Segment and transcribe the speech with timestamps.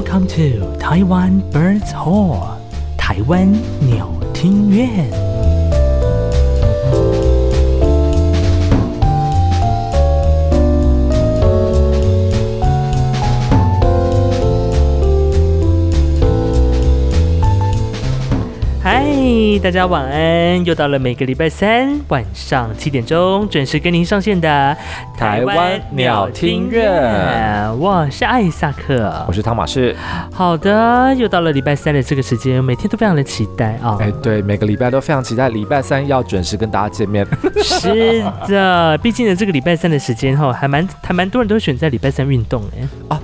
[0.00, 2.56] Welcome to Taiwan Birds Hall，
[2.96, 3.52] 台湾
[3.86, 5.29] 鸟听院。
[19.62, 20.64] 大家晚安！
[20.64, 24.76] 又到了每个礼拜三晚上七点钟准时跟您上线的
[25.16, 26.90] 台湾鸟听院。
[27.78, 29.94] 我是艾萨克，我是汤马士。
[30.32, 33.96] 好的，又到了礼拜三的这个时间，每天都非常的期待啊！
[34.00, 37.24] 哎，对，每个礼拜都非常期待礼拜三要准时跟大家见面。
[37.62, 43.20] 是的，毕竟呢，这个礼拜三的时间哈，还蛮还蛮多人都选在礼拜三运动哎啊。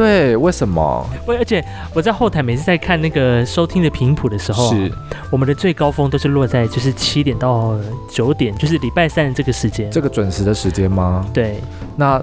[0.00, 1.06] 对，为什么？
[1.26, 4.90] 我而且我在后台每次在看那个收听的频谱的时候，是
[5.30, 7.76] 我们的最高峰都是落在就是七点到
[8.08, 11.26] 九点，就是礼拜三的这个时间，这个准时的时间吗？
[11.34, 11.60] 对，
[11.96, 12.18] 那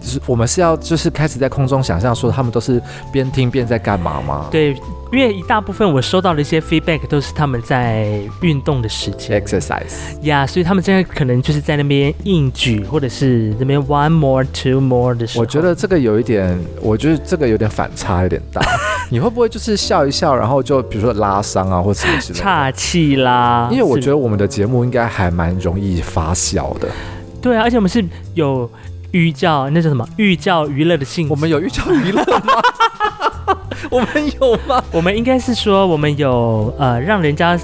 [0.00, 2.80] 是我们是要就是开始在空中想象说他们都是
[3.12, 4.46] 边听边在干嘛吗？
[4.50, 4.76] 对。
[5.12, 15.42] 因为一大部分我收到的一些 feedback 都是他们在运动的时间，exercise 呀，yeah, 所以他们现在可能就是在那边硬举，或者是那边 one more two more 的时候。
[15.42, 18.62] 我觉得这个有一点，我觉得这个有点反差，有点大。
[19.10, 22.44] 你会不会就是笑一笑，然后就比如说拉伤啊，或者什么之类的？
[22.44, 23.68] 岔气啦。
[23.72, 26.86] 因为我觉得我们的节目应该还蛮容易发笑的。
[27.42, 28.04] 对啊，而且我们是
[28.34, 28.70] 有
[29.12, 30.06] 寓教，那叫什么？
[30.16, 31.32] 寓教于乐的性质。
[31.32, 32.54] 我们有寓教于乐吗？
[33.90, 34.82] 我们有吗？
[34.92, 37.58] 我们应该是说，我们有呃，让人家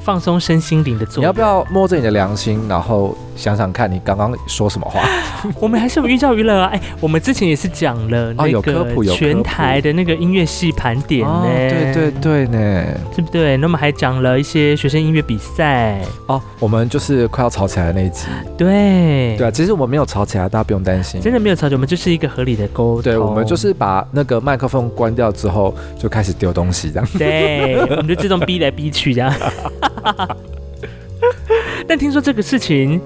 [0.00, 1.22] 放松身心灵的作用。
[1.22, 5.02] 你要不要摸着你的良心，然后想想看你刚刚说什么话？
[5.60, 6.70] 我们还是有寓教于乐啊！
[6.72, 13.56] 哎，我们之前也是讲了 那个全台的那个音乐系盘点呢，哦、对对对呢，对不对？
[13.56, 16.40] 那么还讲了一些学生音乐比赛哦。
[16.58, 18.26] 我们就是快要吵起来的那一集，
[18.56, 19.50] 对对啊。
[19.50, 23.02] 其实我们没有吵起来，大家不用担心，真的没有吵起来，我们就是一个合理的沟通。
[23.02, 27.08] 对，我们就是把那个麦克风关掉之后，就开始丢东西这样。
[27.18, 29.32] 对，我们就自动逼来逼去这样。
[31.86, 33.00] 但听说这个事情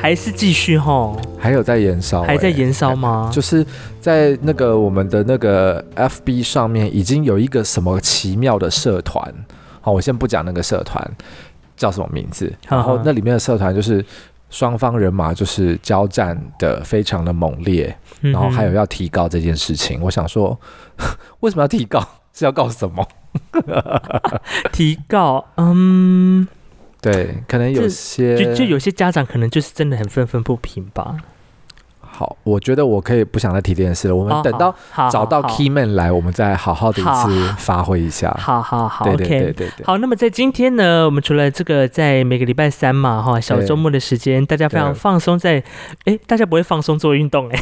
[0.00, 3.30] 还是继续吼，还有在延烧，还在延烧吗？
[3.32, 3.64] 就是
[4.00, 9.22] 在那个我们的那个 FB 上面，已经有一个什么奇妙的社团。
[9.82, 11.06] 好，我先不讲那个社团
[11.76, 14.04] 叫什么名字，然后那里面的社团就是
[14.48, 20.00] 双方人马就是交战的非常的猛烈，然后还有要提高这件事情。
[20.00, 20.58] 我想说，
[21.40, 22.02] 为什么要提高？
[22.32, 23.06] 是要告什么？
[24.72, 26.46] 提告，嗯，
[27.00, 31.16] 对，可能有些就就有些家长可能就是真的很愤愤不平吧。
[32.12, 34.14] 好，我觉得我可以不想再提这件事了。
[34.14, 34.74] 我们等到
[35.10, 38.30] 找到 key man 来，我们再好好的一次发挥一下。
[38.38, 39.86] 好好好，OK，对对对。
[39.86, 45.62] 好，那么在今天呢，我们除了这个在每个礼拜三嘛，哈，小周末的时间，大家非常放松，在
[46.04, 47.58] 哎，大家不会放松做运动哎。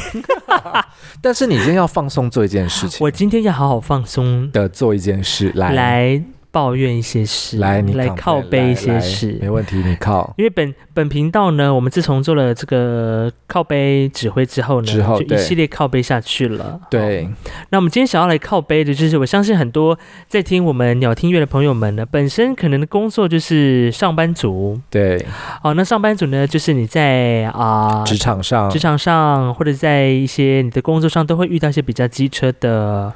[1.21, 6.23] 但是你今天要放松做一件事情， 我今天要好好放松的做一件事来来。
[6.51, 10.33] 抱怨一些事，来你来靠背一些事，没问题，你靠。
[10.37, 16.79] 因为本本频道呢，我们自从做了这个靠背指挥之后呢，之后就一系列靠背下去了。
[16.89, 17.29] 对，哦，
[17.69, 24.79] 那我们今天想要来靠背的，就是我相信很多在听我们鸟听乐的朋友们呢，本身可能的工作就是上班族。
[24.89, 25.23] 对，
[25.63, 33.13] 哦，那上班族呢，就是你在啊职场上，职场上或者在一些你的工作上，都会遇到一些比较机车的。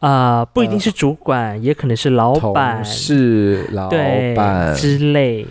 [0.00, 3.90] 呃，不一定是主管，呃、也可能是老板、是老
[4.36, 5.44] 板之类，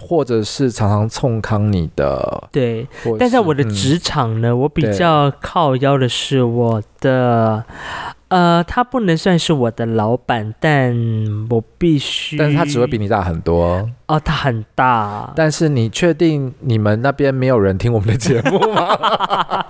[0.00, 2.48] 或者是常常冲康你的。
[2.50, 2.86] 对，
[3.18, 7.64] 但在我的职场呢，嗯、我比较靠腰的是我的，
[8.28, 10.92] 呃，他不能算是我的老板，但
[11.48, 13.88] 我必须，但是他只会比你大很多。
[14.06, 18.98] 哦，他很大，但是你确定你们那边没有人听我们的节目吗？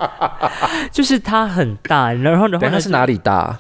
[0.91, 3.59] 就是他很大，然后然后他是哪里大？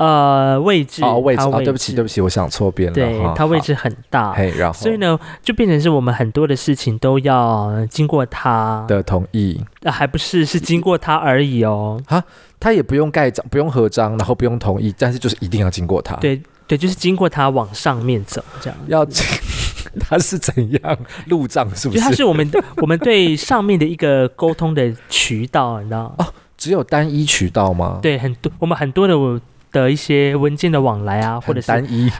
[0.00, 2.94] 呃，位置哦，位置哦，对不起，对不起，我想错边了。
[2.94, 12.00] 对，它位置很大，嘿，然后所以呢，就变成是我们很多的事情都要经过他的同意，啊，还不是是经过他而已哦。
[12.06, 12.24] 哈，
[12.58, 16.16] 他也不用盖章，不用合章，然后不用同意，但是就是一定要经过他。
[16.16, 19.04] 对对，就是经过他往上面走，这样要
[20.00, 21.68] 他是怎样路障？
[21.76, 22.00] 是不是？
[22.00, 26.14] 他是我们我们对上面的一个沟通的渠道，你知道吗？
[26.20, 26.26] 哦，
[26.56, 27.98] 只有单一渠道吗？
[28.00, 29.38] 对，很多我们很多的我。
[29.72, 31.70] 的一些文件的往来啊，或者是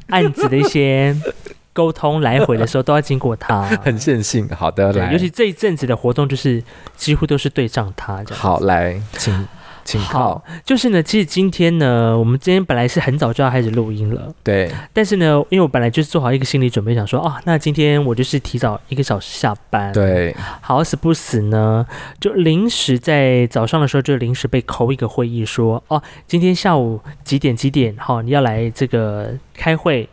[0.08, 1.16] 案子的一些
[1.72, 4.48] 沟通来回的时候，都要经过他，很线性。
[4.48, 6.62] 好的，来，尤其这一阵子的活动，就是
[6.96, 8.42] 几乎都是对账他这样。
[8.42, 9.46] 好，来，请
[9.84, 10.42] 请靠。
[10.64, 14.70] 就是呢，其实今天呢，我们今天本来是很早就要开始录音了，对。
[14.92, 20.34] 但是呢，因为我本来就是做好一个心理准备，想说哦，那今天我就是提早一个小时下班，对。
[20.60, 21.86] 好死不死呢，
[22.20, 30.08] 就临时在早上的时候就临时被扣一个会议说，说哦，今天下午几点几点，好，你要来这个开会。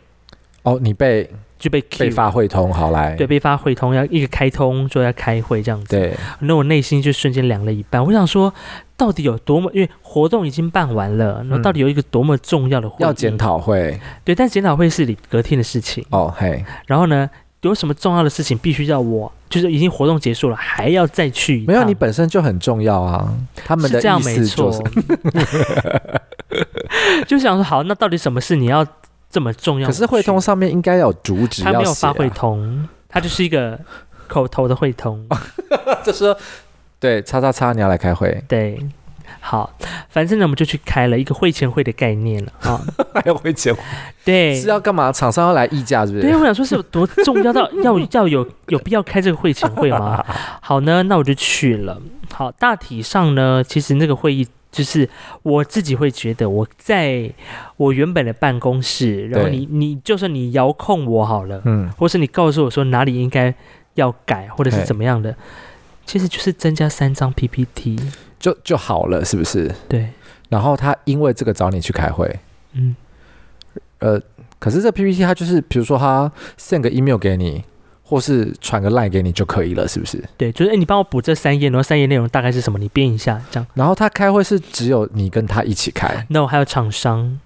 [0.62, 1.30] 哦，你被。
[1.58, 5.96] 就被被发会通，好来，对，被发会通，要一个开通，说要开会这样子。
[5.96, 8.04] 对，那我内心就瞬间凉了一半。
[8.04, 8.54] 我想说，
[8.96, 9.68] 到底有多么？
[9.74, 13.02] 因为活动已经办完了，那到底有一个多么重要的会议？
[13.02, 13.98] 要检讨会。
[14.24, 16.04] 对，但检讨会是你隔天的事情。
[16.10, 16.64] 哦嘿。
[16.86, 17.28] 然后呢，
[17.62, 19.32] 有什么重要的事情必须要我？
[19.50, 21.64] 就是已经活动结束了，还要再去？
[21.66, 23.34] 没有，你本身就很重要啊。
[23.56, 24.80] 他们的意思就是，
[27.26, 28.86] 就想说，好，那到底什么事你要？
[29.30, 33.78] 这么重要，可是汇通上面应该有主旨，啊，他没有发汇通，他就是一个
[34.26, 35.28] 口头的汇通，
[36.02, 36.36] 就是说，
[36.98, 38.78] 对，叉叉叉，你要来开会，对，
[39.40, 39.70] 好，
[40.08, 42.80] 反正呢，我们就去开了一个会前会的概念了 啊，
[43.14, 43.80] 还有会前会，
[44.24, 45.12] 对，是要干嘛？
[45.12, 46.22] 厂商要来议价，是不是？
[46.22, 50.24] 对，我想说是有多重要到要 要有有必要开这个会前会吗？
[50.62, 52.00] 好呢，那我就去了。
[52.32, 54.46] 好，大体上呢，其实那个会议。
[54.70, 55.08] 就是
[55.42, 57.30] 我自己会觉得，我在
[57.76, 63.54] 我原本的办公室，然后你你就算你遥控我好了，嗯，或是你告诉我说哪里应该
[63.94, 65.34] 要改，或者是怎么样的，
[66.04, 67.98] 其实就是增加三张 PPT
[68.38, 69.74] 就就好了，是不是？
[69.88, 70.08] 对。
[70.50, 72.38] 然后他因为这个找你去开会，
[72.72, 72.94] 嗯，
[73.98, 74.20] 呃，
[74.58, 77.64] 可是这 PPT 他就是，比如说他 send 个 email 给你。
[78.08, 80.24] 或是传个 line 给你就可以了，是不是？
[80.38, 82.78] 对，就是哎，你帮我补这三页，然后三页内容大概是什么？
[82.78, 83.66] 你编一下，这样。
[83.74, 86.26] 然后他开会是只有你跟他一起开？
[86.30, 87.38] 那我还有厂商。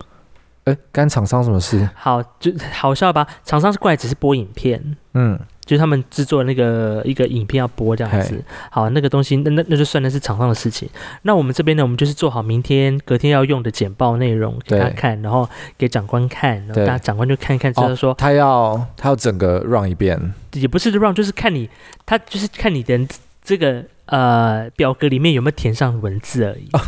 [0.64, 1.88] 哎，干厂商什么事？
[1.96, 3.26] 好，就好笑吧？
[3.44, 5.36] 厂商是过来只是播影片，嗯。
[5.64, 10.88] 就是他们制作那个一个影片要播这样子，好，那个东西那那那就算那是厂商的事情。
[11.22, 15.48] 那我们这边呢，我们就是做好明天隔天要用的简报内容给他看，然后
[15.78, 21.70] 给长官看，然后大家长官就看一看，知道说、哦、他要他要整个 run 一遍，也不是 run，就是看你
[22.04, 22.98] 他就是看你的
[23.42, 26.68] 这个呃表格里面有没有填上文字而已。
[26.72, 26.80] 哦、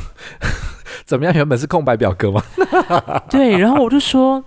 [1.06, 1.32] 怎么样？
[1.34, 2.42] 原本是空白表格吗？
[3.30, 4.44] 对，然后我就说，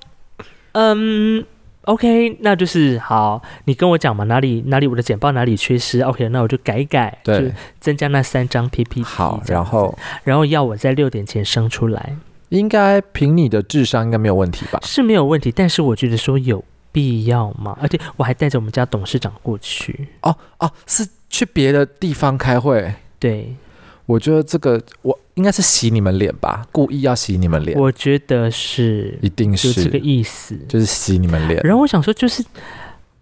[0.73, 1.45] 嗯。
[1.87, 9.03] OK，那就是好，你跟我讲嘛，哪里哪里我的简报哪里缺失？OK，那我就改改，对，就增加那三张 PPT。
[9.03, 12.17] 好，然后然后要我在六点前生出来，
[12.49, 14.79] 应该凭你的智商应该没有问题吧？
[14.83, 16.61] 是没有问题，但是我觉得说有
[16.91, 17.77] 必要吗？
[17.81, 20.09] 而且我还带着我们家董事长过去。
[20.23, 22.93] 哦哦，是去别的地方开会？
[23.17, 23.55] 对。
[24.07, 27.77] 我觉得这个我应该是洗你们脸吧，故意要洗你们脸。
[27.77, 31.62] 我觉得是，一定是这个意思，就是洗你们脸。
[31.62, 32.44] 然后我想说，就是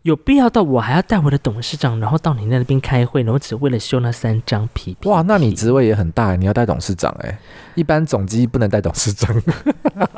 [0.04, 5.10] 有必要到我还要带我的董事长，然后到你那边开会，然后只为了修那三张 PPT。
[5.10, 7.40] 哇，那你职位也很大，你要带董事长哎，
[7.74, 9.36] 一般总机不能带董事长。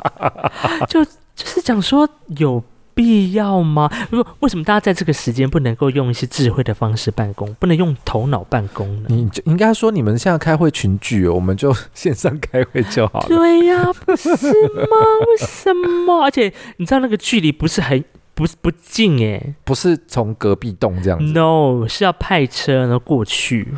[0.86, 2.62] 就就是讲说有。
[2.98, 3.88] 必要吗？
[4.10, 9.06] 如果为什么大家在这个时间不能够用一些智慧的方式办公，不能用头脑办公呢？
[9.06, 13.28] 你就应该说你们现在开会群聚哦，我们就线上开会就好了。
[13.28, 14.96] 对呀、啊，不是吗？
[15.28, 16.24] 为什么？
[16.24, 18.02] 而且你知道那个距离不是很
[18.34, 21.32] 不是不近哎，不是从隔壁栋这样子。
[21.32, 23.68] No，是要派车然后过去。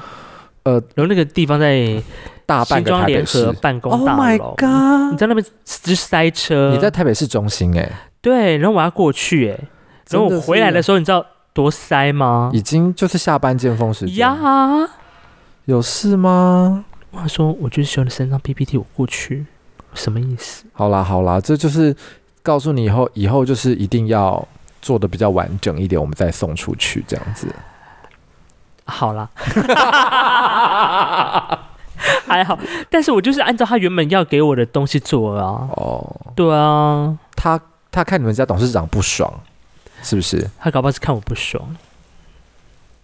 [0.63, 2.03] 呃，然后那个地方在
[2.47, 4.23] 大半个台北市办公大楼。
[4.23, 5.13] Oh my god！
[5.13, 6.71] 你在那边直塞车。
[6.73, 7.91] 你在台北市中心哎。
[8.23, 9.59] 对，然后我要过去哎，
[10.11, 12.51] 然后我回来的时候，你知道多塞吗？
[12.53, 14.39] 已经就是下班尖峰时间呀。
[15.65, 16.85] 有事吗？
[17.13, 19.47] 我说，我就是修了三张 PPT，我过去，
[19.95, 20.65] 什么意思？
[20.73, 21.95] 好啦好啦，这就是
[22.43, 24.47] 告诉你以后，以后就是一定要
[24.83, 27.49] 做的比较完整一点，我们再送出去这样子。
[28.85, 29.29] 好啦，
[32.27, 32.59] 还好，
[32.91, 35.69] 但是我就是按照他原本要给我的东西做啊。
[35.73, 37.59] 哦，对啊，他。
[37.91, 39.33] 他看你们家董事长不爽，
[40.03, 40.49] 是不是？
[40.59, 41.77] 他搞不好是看我不爽。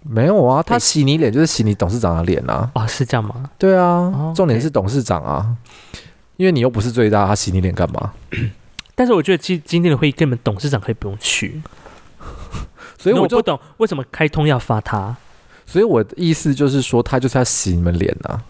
[0.08, 2.70] 没有啊，他洗你脸就是洗你董事长的脸啊。
[2.74, 3.50] 哦，是这样吗？
[3.58, 5.56] 对啊，重点是董事长啊，
[6.36, 8.12] 因为你又不是最大，他洗你脸干嘛？
[8.94, 11.60] 但是我觉得今今天的会议根本董事长可以不用去，
[12.96, 15.16] 所以我就不懂为什么开通要发他。
[15.66, 18.40] 所以我的意思就是说，他就是要洗你们脸啊，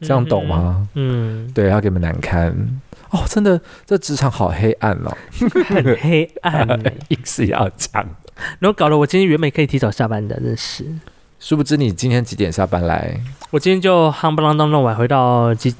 [0.00, 0.88] 这样懂吗？
[0.94, 2.80] 嗯，对，要给你们难堪。
[3.14, 5.16] 哦，真的，这职场好黑暗哦，
[5.68, 6.68] 很黑暗，
[7.08, 8.04] 硬是要讲，
[8.58, 10.84] 然后搞得我今天原本可以提早下班的，真是。
[11.38, 13.20] 殊不知你今天几点下班来？
[13.50, 15.72] 我今天就夯不啷当弄完，回到几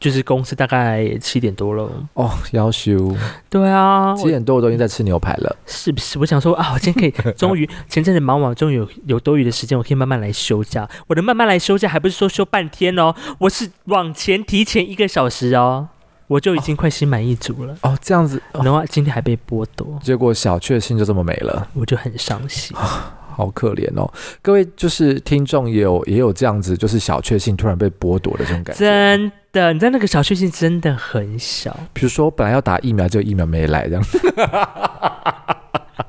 [0.00, 1.88] 就是公司大概七点多了。
[2.14, 3.14] 哦，要休。
[3.48, 5.56] 对啊，七点多我都已经在吃牛排了。
[5.66, 6.18] 是不是？
[6.18, 10.88] 我想说啊， 我今天可以终于前阵子忙完，终于有有多余的时间，我可以慢慢来休假。
[11.06, 15.88] 我的慢慢来休假，还不是说休半天哦，我是往前提前一个小时哦，
[16.30, 17.76] 我就已经快心满意足了。
[17.82, 22.76] 哦，这样子，然后今天还被剥夺，结果小确幸就这么没了，我就很伤心。
[22.76, 24.08] 好可怜哦，
[24.40, 28.78] 各位就是听众也有也有这样子，就是小确幸突然被剥夺的这种感觉。
[28.78, 31.76] 真的，你在那个小确幸真的很小。
[31.92, 34.04] 比如说，本来要打疫苗，这个疫苗没来，这样。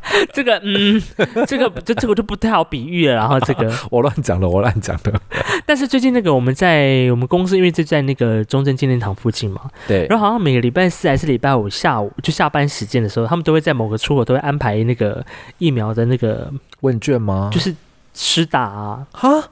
[0.33, 1.01] 这个，嗯，
[1.47, 3.15] 这个，这这个就不太好比喻了。
[3.15, 5.13] 然后这个， 我乱讲的，我乱讲的。
[5.65, 10.05] 但是最近那个我们在我们公司，因为就在那个中正纪念堂附近嘛，对。
[10.07, 15.23] 然后好像每个礼拜四还是礼拜五下午就下班时间的时候，他们都会在某个出口都会安排那个
[15.57, 17.49] 疫苗的那个问卷吗？
[17.53, 17.75] 就是
[18.13, 19.07] 施打啊。
[19.11, 19.43] 哈？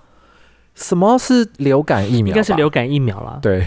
[0.75, 2.27] 什么是流感疫苗？
[2.29, 3.37] 应该是流感疫苗啦。
[3.41, 3.65] 对。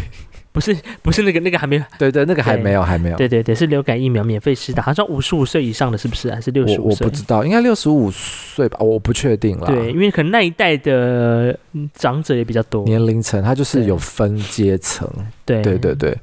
[0.53, 6.31] 不是不是那个那个还没有，对对，那个还没有还没有，对对对，是流感疫苗免费施打，好像五十五岁以上的是不是？
[6.31, 7.07] 还是六十五岁？
[7.07, 9.67] 我不知道，应该六十五岁吧，我不确定了。
[9.67, 11.59] 对，因为可能那一代的
[11.95, 15.09] 长者也比较多，年龄层它就是有分阶层。
[15.47, 16.15] 对对对对，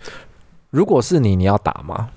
[0.69, 2.09] 如果是你，你要打吗？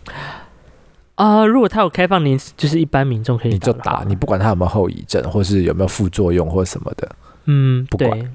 [1.14, 7.10] 啊、呃，如果他有开放年，就是一般民众可以打，你就打，你不管他有没有后遗症，或是有没有副作用或什么的，
[7.46, 8.32] 嗯，不管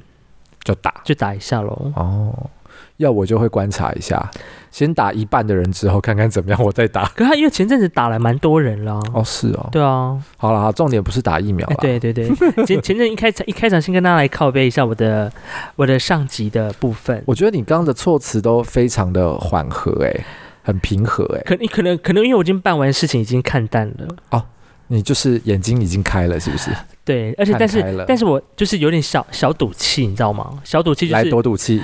[0.63, 1.91] 就打，就打一下喽。
[1.95, 2.49] 哦。
[2.97, 4.29] 要我就会观察一下，
[4.71, 7.05] 先打一半的人之后看看怎么样，我再打。
[7.15, 9.01] 可他因为前阵子打了蛮多人了。
[9.13, 9.69] 哦，是哦。
[9.71, 10.17] 对啊。
[10.37, 11.75] 好了，重点不是打疫苗了。
[11.79, 12.29] 对对对，
[12.65, 15.31] 前前阵一开场一开场先跟大家来靠背一下我的
[15.75, 17.23] 我的上级的部分。
[17.25, 20.25] 我觉得你刚刚的措辞都非常的缓和，哎，
[20.63, 21.41] 很平和，哎。
[21.45, 24.07] 可你可能可能因为我已经办完事情，已经看淡了。
[24.31, 24.43] 哦，
[24.87, 26.71] 你就是眼睛已经开了，是不是？
[27.05, 30.59] 对，而且但是但是我就是有点小小赌气，你知道吗？
[30.63, 31.81] 小赌气就是来多赌气。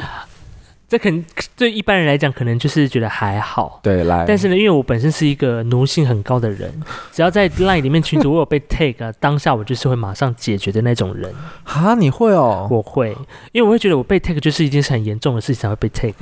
[0.93, 1.25] 这可能
[1.57, 3.79] 对一般人来讲，可能就是觉得还好。
[3.81, 4.25] 对，来。
[4.27, 6.71] 但是呢，因为我本身是一个奴性很高的人，
[7.11, 11.33] 只要在 LINE 里面群组我有被 tag，当下我就是会马上解决的那种人。
[11.63, 12.67] 啊，你会哦？
[12.69, 13.09] 我会，
[13.53, 16.13] 因为我会觉得我被 tag 就是一件很严重的事情才会被 tag。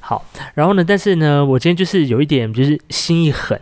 [0.00, 3.60] 好，然后呢，但是呢，我今天就是有一点就是心一狠，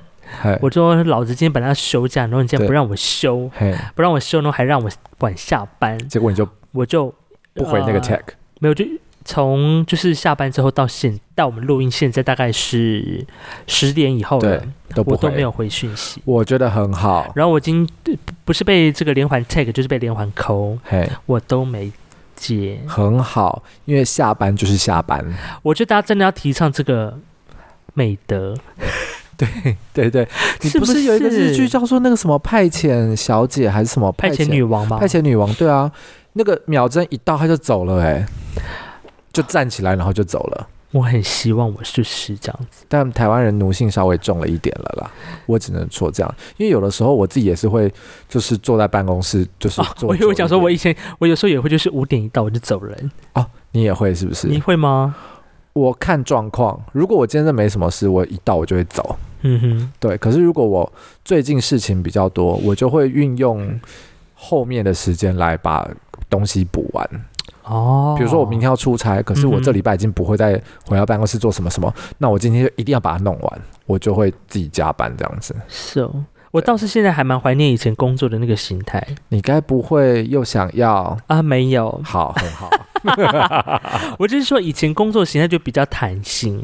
[0.61, 3.51] 我说老子今天本来要休假，然后你竟然不让我休，
[3.95, 7.15] 不让我休，然后还让我晚下班，结果你就我就
[7.55, 8.85] 不回那个 tag，呃、没有就。
[9.29, 13.27] 从就是下班之后到现到我们录音，现在大概是
[13.67, 14.63] 十点以后了，
[14.95, 17.31] 都我都没有回讯息，我觉得很好。
[17.37, 17.87] 然后我已经
[18.47, 20.79] 不是被这个连环 tag，就是被连环扣，
[21.27, 21.93] 我都没
[22.35, 25.23] 接，很好，因为下班就是下班。
[25.63, 27.19] 我觉得大家真的要提倡这个
[27.93, 28.57] 美德，
[29.37, 29.47] 对
[29.93, 30.27] 对对，
[30.65, 34.97] 你不是有一个日剧叫做那个什么派遣小姐还是什么派遣女王吗？
[34.97, 35.93] 派遣女王，对啊，
[36.33, 38.27] 那个秒针一到他就走了，哎。
[39.33, 40.69] 就站起来，然后就走了。
[40.93, 45.11] 我很希望我就是这样子，但台湾人奴性稍微重了一点了啦。
[45.45, 47.93] 我只能说这样，因为有的时候我自己也是会，
[48.27, 50.13] 就是坐在办公室，就是坐、哦。
[50.13, 53.11] 我以为讲说，我以前我有时候也会，就是五点一到我就走人。
[53.35, 54.49] 哦，你也会是不是？
[54.49, 55.15] 你会吗？
[55.75, 59.19] 我看状况，如果我今天没什么事，我一到我就会走。
[59.43, 60.17] 嗯哼，对。
[60.17, 60.91] 可是如果我
[61.23, 63.79] 最近事情比较多，我就会运用
[64.35, 65.87] 后面的时间来把
[66.31, 67.09] 东西补完。
[67.69, 75.55] 哦，比如说我明天要出差，可是我这礼拜已经不会再回到办公室做什么什么，嗯、那我今天就一定要把它弄完，我就会自己加班这样子。
[75.69, 79.07] 是哦，我倒是现在还蛮怀念以前工作的那个心态。
[79.29, 81.43] 你该不会又想要啊？
[81.43, 82.71] 没有，好，很好。
[84.19, 86.61] 我就是说，以前工作形态就比较弹性，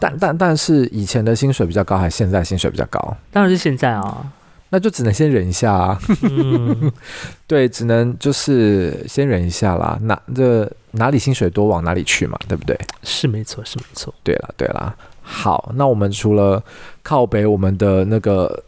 [0.00, 3.16] 但但但是以前的薪水比较高，还是现在薪水比较高？
[3.32, 4.24] 当然是现在啊。
[4.70, 6.92] 那就只能先忍一下啊，嗯、
[7.46, 9.96] 对，只能就是先忍一下啦。
[10.02, 12.76] 哪这哪里薪水多往哪里去嘛，对不对？
[13.02, 14.12] 是没错，是没错。
[14.24, 16.62] 对了，对了，好，那我们除了
[17.02, 18.64] 靠北我们的那个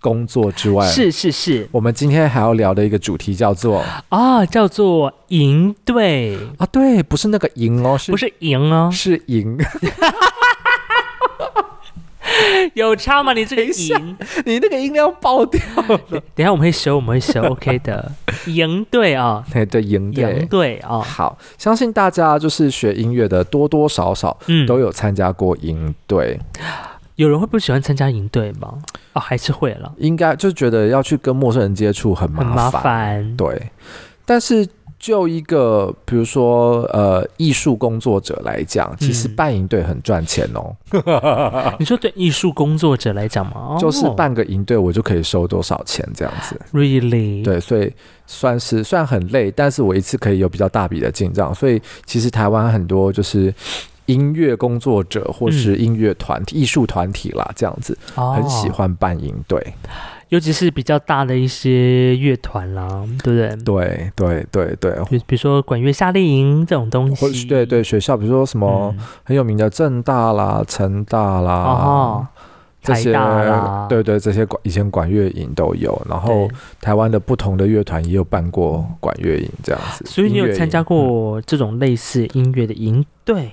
[0.00, 9.56] 工作之外，是是是，我们今天还要聊的一个主题叫做啊，叫做营队啊，对，不是那个营哦，是不是营哦，是营。
[12.74, 13.32] 有差吗？
[13.32, 15.98] 你这个音， 你那个音量爆掉了。
[16.34, 18.10] 等一下我们会修，我们会修，OK 的。
[18.46, 21.00] 赢队啊，对对，营队，营队啊。
[21.00, 24.36] 好，相信大家就是学音乐的，多多少少
[24.66, 26.38] 都有参加过营队。
[26.58, 26.66] 嗯。
[27.16, 28.78] 有人会不喜欢参加营队吗？
[29.12, 29.92] 哦，还是会了。
[29.98, 32.48] 应该就觉得要去跟陌生人接触很麻烦。
[32.48, 33.36] 很麻烦。
[33.36, 33.70] 对，
[34.24, 34.66] 但是。
[35.02, 40.72] 就一个，比如说，呃，艺术工作者来讲，其实办营队很赚钱哦。
[40.92, 43.76] 嗯、 你说对艺术工作者来讲吗？
[43.80, 46.56] 就是办个营队，我就可以收多少钱这样子。
[46.72, 47.42] Really？
[47.42, 47.92] 对，所以
[48.28, 51.52] 算是算很累，但是我一次可以有比较大笔的进账。
[51.52, 53.52] 所以其实台湾很多就是
[54.06, 59.60] 音乐工作者或是音乐团体、艺术团体啦，这样子，哦、很喜欢办营队，
[60.32, 62.88] 尤其是比较大的一些乐团啦，
[63.22, 63.54] 对不对？
[63.66, 71.52] 对对对对，比比如说管乐夏令营这种东西，对对，学校比如说什么很有名的正大啦、成大啦。
[71.52, 72.26] 哦
[72.84, 73.12] 这些
[73.88, 76.48] 对对，这些管以前管乐营都有，然后
[76.80, 80.04] 台湾的不同的乐团也有办过管乐营这样子。
[80.04, 83.52] 所以你有参加过这种类似音乐的营队？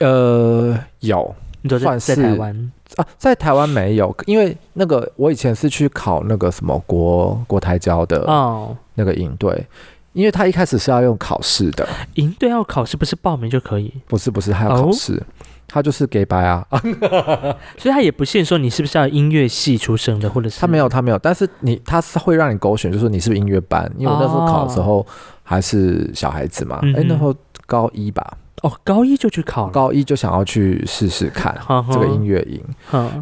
[0.00, 1.34] 呃，有，
[1.78, 9.66] 算是在台湾啊，在台湾没有，因为那个我以前是去考那个什么国国台交的哦，那个营队，
[10.12, 13.92] 因为他一开始是要用考试的，营队要考试不是报名就可以？
[14.06, 15.14] 不是不是，还要考试。
[15.14, 15.26] 哦。
[15.68, 16.64] 他就是给白啊，
[17.76, 25.04] 所以他也不限说你是不是要音乐系出身的，或者是他没有他没有，但是你他是会让你勾选，就是你是不是音乐班，因为我那时候考的时候
[25.42, 27.34] 还是小孩子嘛，哎、哦欸，那时候
[27.66, 28.24] 高一吧。
[28.62, 31.54] 哦，高一就去考，高一就想要去试试看
[31.92, 32.62] 这个音乐营，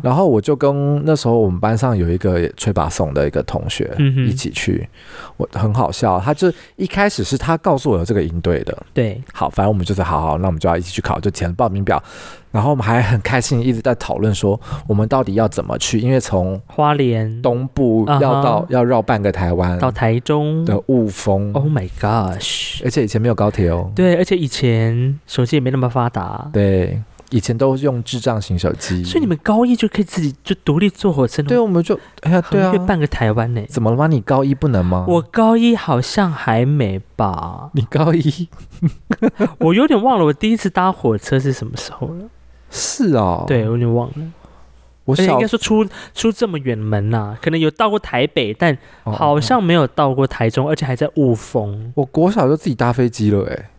[0.02, 3.92] 然后我就跟那时候我们班上有一个吹把送的一个同学
[4.28, 4.88] 一起去，
[5.36, 12.02] 我很好笑，他就一开始是他告诉我有这个营队的，对，好，反正我们就是好好，那我们就要一起去考，就填报名表。
[12.54, 21.52] 然后我们还很开心，一直在讨论说我们到底要怎么去，因为从花莲东部要到、uh -huh, 要绕半个台湾到台中的雾峰。
[21.52, 22.80] Oh my gosh！
[22.84, 23.90] 而且以前没有高铁哦。
[23.96, 26.48] 对，而且以前手机也没那么发达。
[26.52, 29.02] 对，以前都用智障型手机。
[29.02, 31.42] 所以你们高一就可以自己就独立坐火车？
[31.42, 33.60] 对，我们就哎呀，对啊，半个台湾呢？
[33.68, 34.06] 怎么了吗？
[34.06, 35.04] 你高一不能吗？
[35.08, 37.70] 我高一好像还没吧？
[37.72, 38.48] 你高一？
[39.58, 42.26] 我有点忘了，我第一次搭火车是什么时候了？
[42.76, 44.14] 是啊，对，我有点忘了。
[45.04, 51.92] 我应该说出出这么远门呐、啊，可能有到过台北，但好像没有到过台中，而且还在雾峰。
[51.94, 53.70] 我国小就自己搭飞机了，哎，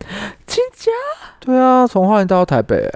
[0.46, 0.92] 真假？
[1.40, 2.88] 对啊，从花莲到台北，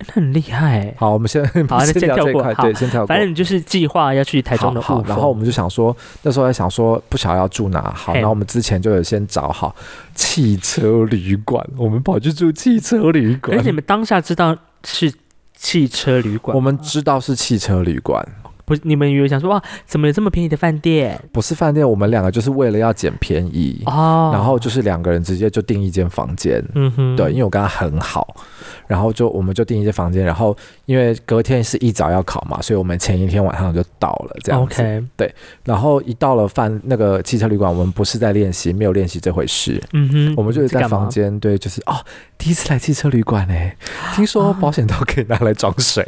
[0.00, 0.92] 那很厉害。
[0.98, 3.06] 好，我们先好， 先跳过，对，先跳过。
[3.06, 9.72] 反正你就是计划要去台中的雾峰，然后我们就想说，那时候在想说，不晓得要住哪，好，然后我们之前就有先找好
[10.16, 13.56] 汽车旅馆，我们跑去住汽车旅馆。
[13.56, 14.56] 而且你们当下知道。
[14.86, 15.12] 是
[15.56, 18.24] 汽车旅馆，我们知道是汽车旅馆。
[18.66, 21.18] 不，你们以为想说哇，怎么有这么便宜的饭店？
[21.32, 26.62] 不是饭店，我们两个就是为了要捡便宜哦，然后就是两个人直接就订一间房间。
[26.74, 28.36] 嗯哼，对，因为我跟他很好，
[28.88, 34.82] 然后就我们就订一间房间，然后因为隔天是一早要考嘛，所以我们前一天晚上就到了，这样子。
[34.82, 35.04] Okay.
[35.16, 35.32] 对，
[35.64, 39.80] 然后一到了饭那个汽车旅馆，我们不是在练习，没有练习这回事。
[39.92, 41.94] 嗯哼，我们就是在房间，对，就是哦，
[42.36, 43.76] 第一次来汽车旅馆哎，
[44.16, 46.04] 听说保险套可以拿来装水。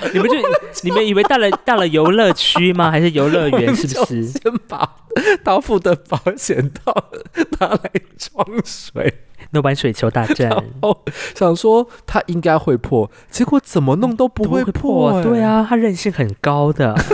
[0.12, 0.36] 你们就
[0.82, 2.90] 你们以为到了到了游乐区吗？
[2.90, 3.74] 还是游乐园？
[3.74, 4.24] 是不是？
[4.30, 4.96] 先把
[5.42, 7.10] 刀付的保险套
[7.58, 10.50] 拿来装水，那玩水球大战。
[10.82, 10.96] 哦，
[11.34, 15.22] 想说他应该会破，结果怎么弄都不会破，欸。
[15.22, 16.94] 对啊，他韧性很高的。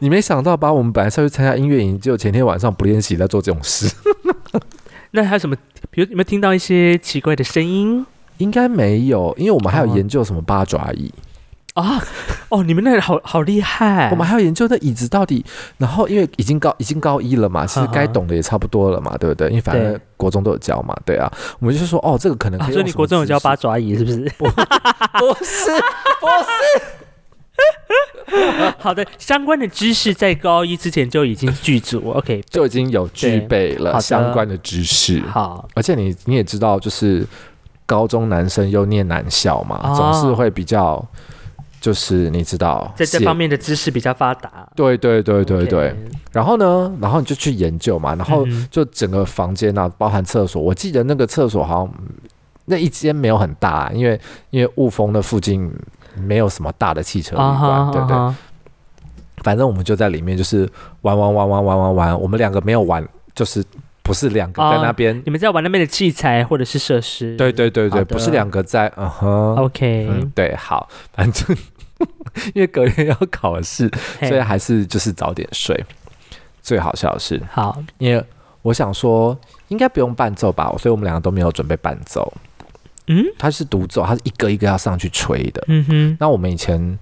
[0.00, 3.92] 你，没想到，把我们本来是要去参加音乐营，结果前天晚上不练习，在做这种事。
[5.12, 5.56] 那还有什么？
[5.90, 8.04] 比如有没有听到一些奇怪的声音？
[8.38, 11.12] 应该没有，因为我们还有研究什么八爪椅
[11.74, 12.00] 啊！
[12.50, 14.08] 哦，你们那里好好厉害！
[14.10, 15.44] 我们还要研究那椅子到底，
[15.76, 19.48] 然后因为已经高已经高一了嘛，其实该懂的也差不多了嘛，对不对？
[19.48, 22.72] 因为反正国中都有教嘛，对啊，我们就是说哦，这个可能可以、啊。
[22.72, 24.18] 所以你国中有教八爪椅是不是？
[24.38, 25.72] 不，不是，
[26.20, 26.84] 不是。
[28.78, 35.20] 好的，相关的知识在高一之前就已经具足，OK，就已经有具备了相关的知识。
[35.22, 37.26] 好，而且你你也知道，就是。
[37.86, 41.04] 高中男生又念男校嘛，哦、总是会比较，
[41.80, 44.66] 就是你知道，在这方面的知识比较发达。
[44.74, 45.90] 对对对对对。
[45.90, 45.94] Okay.
[46.32, 51.94] 然后呢，然后你就去研究嘛，然后就整个房间啊，包含厕所，我记得那个厕所好像
[52.64, 54.20] 那一间没有很大，因为
[54.50, 55.70] 因为雾峰的附近
[56.16, 58.34] 没有什么大的汽车旅馆，哦、对不对，对？
[59.44, 60.68] 反正我们就在里面，就是
[61.02, 63.62] 玩玩玩玩玩玩玩，我们两个没有玩，就是。
[64.04, 67.34] 不是两个在那边、哦，你们在玩那边的器材或者是设施？
[67.36, 71.56] 对对对对，不是两个在，嗯哼，OK，嗯，对，好，反正
[72.52, 73.90] 因为隔天要考试，
[74.20, 75.84] 所以还是就是早点睡。
[76.60, 78.22] 最好笑的是，好，因为
[78.60, 79.36] 我想说
[79.68, 82.30] 应该不用伴奏吧，所以我们两个都没有准备伴奏。
[83.06, 85.64] 嗯，他是独奏，他是一个一个要上去吹的。
[85.68, 86.98] 嗯哼，那我们以前。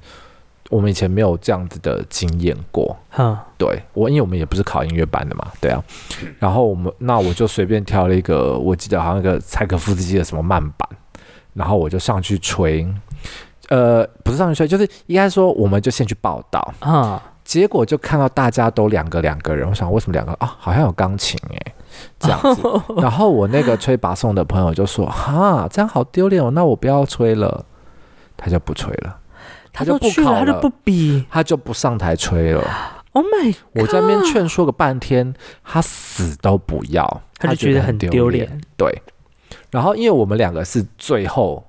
[0.73, 5.85] 我们以前没有这样子的经验过，嗯，对我，因为我们也不是考音乐班的嘛，对啊。
[6.39, 10.89] 然后我们那我就随便挑了一个，我记得好像一个柴可夫斯基的什么慢板，
[11.53, 12.89] 然后我就上去吹，
[13.69, 17.23] 呃，不是上去吹，就是应该说我们就先去报道啊。
[17.45, 20.57] 结果就看到大家都两个两个人，我想为什么两个啊？
[20.59, 21.75] 好像有钢琴诶。
[22.19, 22.63] 这样子。
[22.97, 27.67] 然后我那个吹拔送的朋友就说：“哈，这样好丢脸哦，那我不要吹了。”
[28.35, 29.17] 他就不吹了，
[29.73, 32.63] 他就不考了，他就不比，他就不上台吹了。
[33.13, 33.55] Oh my！
[33.73, 38.61] 我在那边劝说个半天，他死都不要，他就觉得很丢脸。
[38.77, 39.03] 对。
[39.71, 41.65] 然后因为我们两个是最后。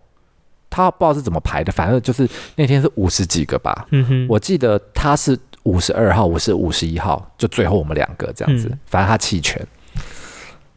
[0.75, 3.85] 他不知道是怎么排的，反正就是那天是五十几个吧。
[3.91, 8.69] 嗯哼，我记得他是五十二号，我是五十一号，就最后我们两个这样子。
[8.71, 9.63] 嗯、反正他弃权，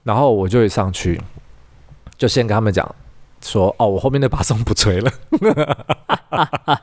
[0.03, 1.19] 然后我就会上去，
[2.19, 2.95] 就先跟他们讲
[3.41, 5.11] 说：“哦，我后面那把松不吹了。”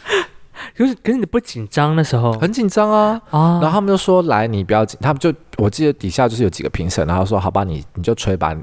[0.76, 2.32] 可是可是你不紧张那时候？
[2.34, 3.20] 很紧张啊！
[3.30, 8.54] 啊，然后他们就说：“来，你不要紧。”他们就我记得底下就是有几个评审，然后说：“好吧，你你就吹吧。”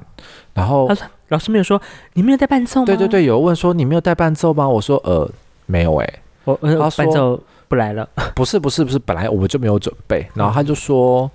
[0.53, 0.89] 然后。
[1.29, 1.81] 老师没有说
[2.13, 2.85] 你没有带伴奏吗？
[2.85, 4.69] 对对对，有问说你没有带伴奏吗？
[4.69, 5.27] 我说呃
[5.65, 8.07] 没有哎、欸，我呃伴奏不来了。
[8.35, 10.27] 不是不是不是，本来我们就没有准备。
[10.35, 11.31] 然后他就说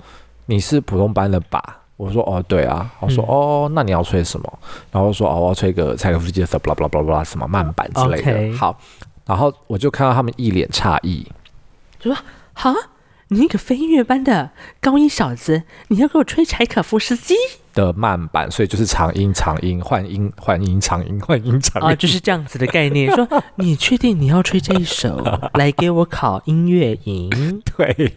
[0.46, 1.78] 你是普通班的吧？
[1.96, 2.88] 我说哦对啊。
[3.00, 4.58] 我说哦那你要吹什么？
[4.92, 8.32] 然后说哦我要吹个柴可夫斯基的什么 blah blah blah blah 什么慢板之类的。
[8.32, 8.56] Okay.
[8.56, 8.78] 好，
[9.28, 11.24] 然后我就看到他们一脸诧异，
[12.00, 12.20] 就说
[12.54, 12.74] 哈。
[13.30, 17.34] 你一个非音乐班的高音小子，你要给我吹柴可夫斯基
[17.74, 23.12] 的慢板，所以就是长音长音换音换音长音换音长音啊，就是这样子的概念。
[23.14, 27.28] 说你确定你要吹这一首 来给我考音乐营？
[27.76, 28.14] 对，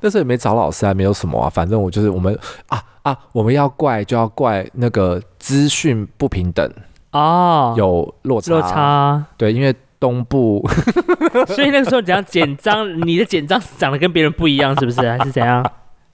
[0.00, 1.50] 那时候也没找老师，还没有什么啊。
[1.50, 2.34] 反正我就是我们
[2.68, 6.66] 啊啊，我们要怪就要怪那个资讯不平等
[7.12, 9.76] 哦，有落差，落差对，因为。
[10.00, 10.66] 东部，
[11.48, 15.00] 所以那个时候你讲简章，你的简章长得跟别人不一样，是不是？
[15.00, 15.64] 还是怎样？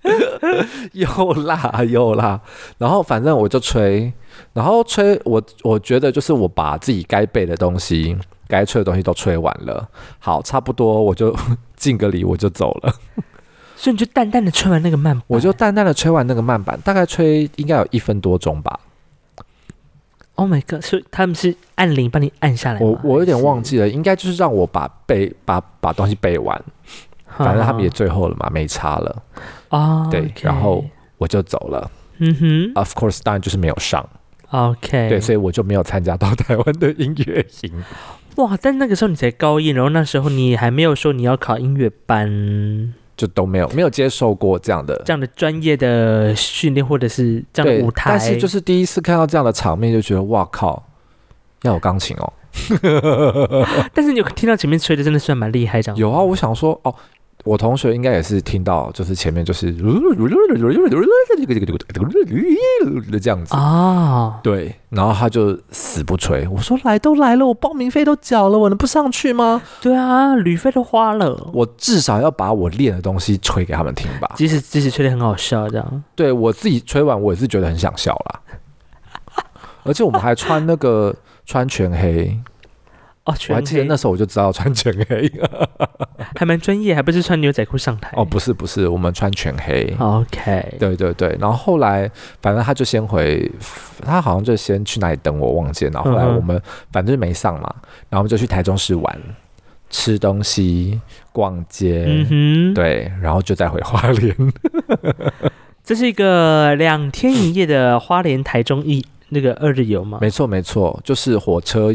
[0.92, 2.38] 又辣又辣，
[2.77, 4.12] 然后反正我就吹，
[4.53, 8.14] 然后吹我我觉得就是我把自己该背的东西、
[8.47, 11.35] 该吹的东西都吹完了，好，差不多我就
[11.77, 12.92] 敬个礼，我就走了。
[13.77, 18.79] 所以你就淡淡的吹完那个慢板，我就淡淡的吹完那个慢板，大概吹应该有一分多钟吧。
[20.37, 20.83] Oh my god！
[20.83, 22.81] 所以他们是按铃帮你按下来？
[22.81, 26.61] 我我有点忘记了，应该就是让我把背把把东西背完，
[27.38, 29.23] 反正他们也最后了嘛，没差了
[29.68, 30.09] 啊。
[30.11, 30.85] 对，然后
[31.18, 31.90] 我就走了。
[32.18, 34.09] 嗯哼，Of course，当然就是没有上。
[34.51, 37.85] OK，对，所以我就没有参加到台湾的音乐营。
[38.37, 38.57] 哇！
[38.61, 42.94] 但那个时候你才高一，然后那时候你还没有说你要考音乐班。
[43.16, 48.11] 就都没有没有接受过这样的这样的专业的训练，或者是这样的舞台。
[48.11, 50.83] 但是就是第一次看到这样的场面，就觉得哇靠，
[51.62, 52.33] 要有钢琴哦。
[53.92, 55.96] 但是你有听到前面吹的，真的算蛮厉害，这样。
[55.98, 56.94] 有啊，我想说哦。
[57.44, 59.70] 我同学应该也是听到，就是前面就是
[63.20, 66.48] 这样子啊，对，然后他就死不吹。
[66.48, 69.61] 我说来都来了，我报名费都缴了，我能不上去吗？
[69.83, 74.33] 对啊，旅费都花了，我至少要把我练的东西吹给他们听吧。
[74.35, 76.02] 即使即使吹的很好笑，这样。
[76.14, 78.40] 对，我自己吹完，我也是觉得很想笑啦。
[79.83, 82.40] 而且我们还穿那个穿全黑。
[83.24, 85.32] 哦，我还记得那时候我就知道穿全黑，
[86.37, 88.12] 还蛮专业，还不是穿牛仔裤上台。
[88.16, 89.94] 哦，不是不是，我们穿全黑。
[89.98, 91.34] OK，对对对。
[91.40, 92.10] 然后后来，
[92.42, 93.50] 反正他就先回，
[94.02, 95.87] 他好像就先去哪里等我，忘记。
[95.87, 96.60] 然后后来我们
[96.92, 97.74] 反正就没上嘛，
[98.10, 99.18] 然后我们就去台中市玩，
[99.88, 101.00] 吃东西、
[101.32, 104.37] 逛街，嗯哼，对，然后就再回花莲。
[105.82, 110.18] 这是一个两天一夜的花莲台中一那个二日游吗？
[110.20, 111.90] 没错没错，就是火车。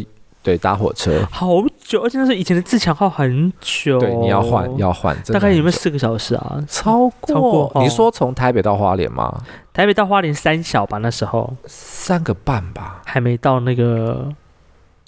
[0.50, 4.00] 对，搭火车好久，而且那是以前的自强号，很久。
[4.00, 6.60] 对，你要换，要换，大概有没有四个小时啊？
[6.68, 7.72] 超过，超过。
[7.76, 9.44] 你说从台北到花莲吗？
[9.72, 14.28] 台北到花莲三小吧，那时候三个半吧，还没到那个，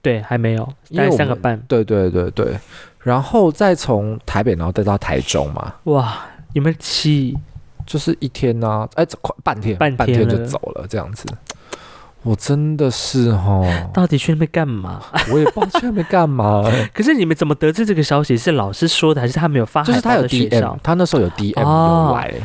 [0.03, 0.63] 对，还没有，
[0.95, 1.59] 大概三个半。
[1.67, 2.55] 对对对对，
[2.99, 5.73] 然后再从台北，然后再到台中嘛。
[5.85, 6.19] 哇，
[6.53, 7.35] 有没有七？
[7.87, 8.89] 就是一天呢、啊？
[8.93, 11.25] 哎，快半天，半天就走了，这样子。
[12.23, 15.01] 我真的是哦，到底去那边干嘛？
[15.31, 16.63] 我也不知道去那边干嘛。
[16.93, 18.37] 可是你们怎么得知这个消息？
[18.37, 19.81] 是老师说的，还是他没有发？
[19.81, 22.43] 就是他有 DM，他那时候有 DM 有来，哦、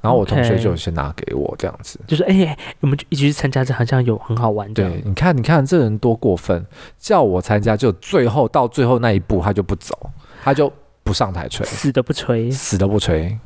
[0.00, 2.00] 然后我同学就先拿给我这样子。
[2.06, 4.72] 就是哎、欸，我们就一起去参加，这好像有很好玩。
[4.72, 6.64] 对，你看，你看这人多过分，
[6.98, 9.94] 叫我参加，就最后到最后那一步他就不走，
[10.42, 13.38] 他就不上台吹，死都不吹，死都不吹，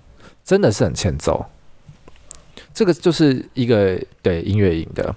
[0.45, 1.45] 真的是很欠揍。
[2.73, 5.13] 这个就是一个对音乐营的。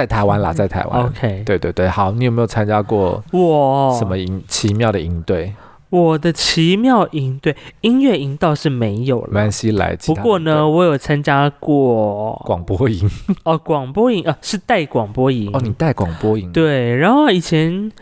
[0.00, 1.04] 在台湾啦，在台湾。
[1.04, 5.52] OK，对对对，好，你有没有参加过哇什么营奇妙的营队？
[5.90, 9.26] 我的奇妙营队音乐营倒是没有了。
[9.26, 9.94] 没关系，来。
[9.96, 13.10] 不过呢，我有参加过广播营。
[13.42, 15.50] 哦，广播营啊，是带广播营。
[15.52, 16.50] 哦，你带广播营。
[16.50, 17.92] 对，然后以前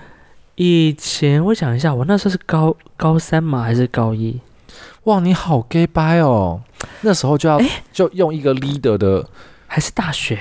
[0.54, 3.64] 以前我想一下，我那时候是高高三嘛？
[3.64, 4.38] 还是高一？
[5.04, 6.60] 哇，你好 gay 掰哦！
[7.00, 7.60] 那时候就要
[7.92, 9.26] 就用一个 leader 的，
[9.66, 10.38] 还是大学？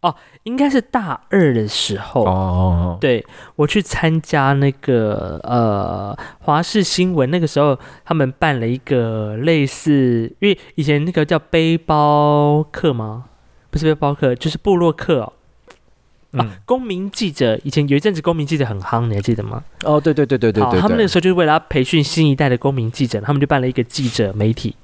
[0.00, 2.98] 哦，应该是大二的时候哦。
[3.00, 3.24] 对，
[3.56, 13.24] 我去参加那个呃华视新闻，那个时候他们办了一个类似，因为以前那个叫背包客吗？
[13.70, 15.32] 不是背包客，就是布洛克哦。
[16.32, 19.64] 啊，公民记者以前有一阵子公民记者很夯，你还记得吗？
[19.82, 24.76] 哦，对对对对对对，对，他们那个时候就是为了要培训新一代的公民记者，他们就办了一个记者媒体。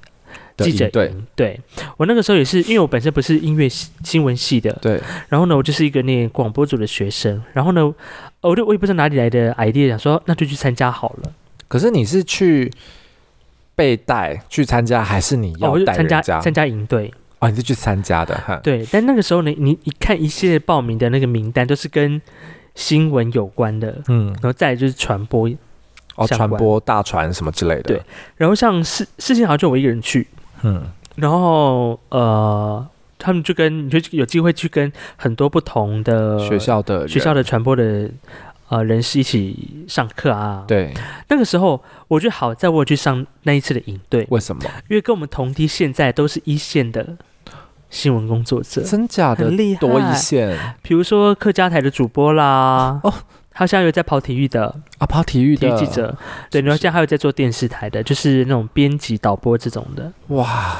[0.57, 1.59] 记者对，对
[1.97, 5.01] 我那个时候也是，因为我本身不是音乐新闻系的，对。
[5.27, 7.43] 然后呢，我就是一个念广播组的学生。
[7.51, 7.93] 然后呢，
[8.41, 11.33] 我就我也不知道哪里来的 idea，想说那就去参加好了。
[11.67, 12.71] 可是你是去
[13.75, 15.77] 被带去参加，还是你要？
[15.85, 18.55] 参加参加营队哦，你是去参加的哈？
[18.63, 18.85] 对。
[18.91, 22.21] 但那个时候呢，你一看一系列报名的那个名单，都是跟
[22.75, 24.27] 新闻有关的，嗯。
[24.27, 25.49] 然后再来就是传播，
[26.15, 27.83] 哦，传播大传什么之类的。
[27.83, 28.01] 对。
[28.37, 30.27] 然后像事事情好像就我一个人去。
[30.63, 30.81] 嗯，
[31.15, 32.87] 然后呃，
[33.19, 38.09] 他们就跟你就有机会去跟很多不同的学校的学校的传播的
[38.69, 40.63] 呃人士一起上课啊。
[40.67, 40.93] 对，
[41.29, 44.25] 那个时候我觉得好在我有去上那一次的营队。
[44.29, 44.63] 为什么？
[44.89, 47.05] 因为跟我们同梯现在都是一线的
[47.89, 49.49] 新闻工作者，真假的？
[49.49, 50.57] 厉害，多一线。
[50.81, 53.13] 比如说客家台的主播啦，哦。
[53.57, 54.65] 他现在有在跑体育的
[54.97, 56.15] 啊，跑体育的体育记者，
[56.51, 60.11] 对，然后现在还有在做电视台的，就是那种编辑、导播这种的。
[60.27, 60.77] 哇，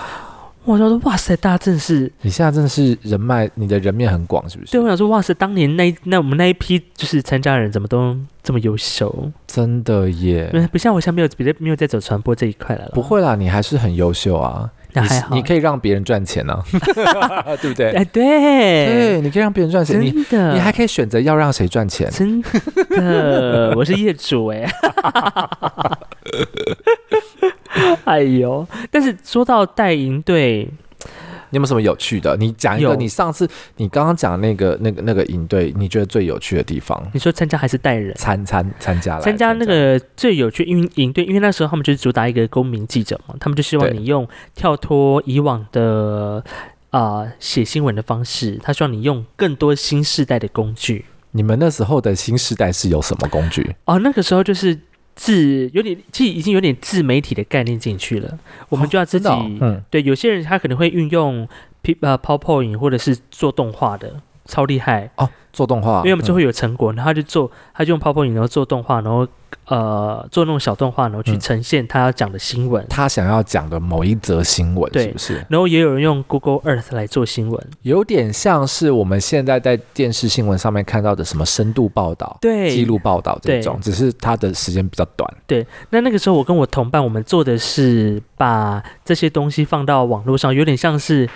[0.65, 4.73] 我说哇塞，大家真的是，你现在真的是人脉，你的人面很广，是不是？
[4.73, 9.31] 对，我想说哇塞，当年那那我们那一批就是参加的人，怎么都这么优秀？
[9.47, 12.91] 真的耶，不像我现在没有别的没有在走传播这一块了。
[12.93, 14.69] 不会啦，你还是很优秀啊。
[15.01, 17.91] 你你可以让别人赚钱呢、啊， 对不对？
[17.91, 22.41] 哎，对对，你可以让别人赚钱，你你还可以选择要让谁赚钱，真
[22.89, 24.69] 的，我是业主哎，
[28.05, 28.67] 哎呦！
[28.91, 30.69] 但是说到带营队。
[31.55, 32.35] 你有没有什么有趣的？
[32.35, 37.01] 你讲一个，你上次你刚刚讲那个那个那个营队，你觉得最有趣的地方？
[37.13, 38.13] 你说参加还是带人？
[38.15, 39.21] 参参参加了。
[39.21, 46.43] 参加那个最有趣，因为营队，因为那时候他们就是主打一个公民记者嘛，他们就希望你用跳脱以往的
[46.89, 51.05] 啊写、呃、新闻的方式，他希望你用更多新世代的工具。
[51.31, 53.77] 你们那时候的新世代是有什么工具？
[53.85, 54.77] 哦，那个时候就是。
[55.15, 58.37] 自有点，其实已经有点自媒体的概念进去了。
[58.69, 61.47] 我们就要自己，哦哦嗯、对有些人他可能会运用
[61.81, 65.09] P 呃 PowerPoint 或者是做动画的，超厉害。
[65.17, 65.29] 哦。
[65.55, 69.25] 做动画，因为我们就会有成果，嗯、然后他就做，他就用 PowerPoint 然后做动画，然后
[69.67, 75.45] 呃做那种小动画，然后去呈现他要讲的新闻，他想要讲的某一则新闻，对，是不是？
[75.47, 85.33] 然后也有人用 Google Earth 来做新闻，有点像是我们现在在电视新闻上面看到的什么深度报道、对，记录报道这种，只是它的时间比较短。
[85.47, 91.29] 对，那那个时候我跟我同伴，我们做的是把这些东西放到网络上，有点像是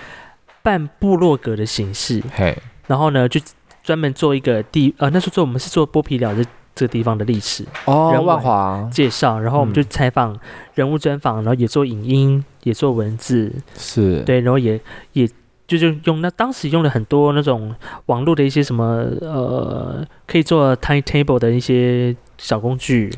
[0.62, 2.58] 半部落格的形式，嘿，
[2.90, 3.40] 然后呢就。
[3.82, 6.44] 专门做一个地呃，那时候做我们是做剥皮寮这
[6.76, 8.88] 这个地方的历史哦，人万华。
[8.92, 10.38] 介绍，然后我们就采访
[10.76, 14.22] 人物专访，然后也做影音，也做文字，是。
[14.24, 14.80] 对，然后也
[15.14, 15.28] 也
[15.66, 17.74] 就是用那当时用了很多那种
[18.08, 23.10] 网络的一些什么呃，可以做 timetable 的一些小工具，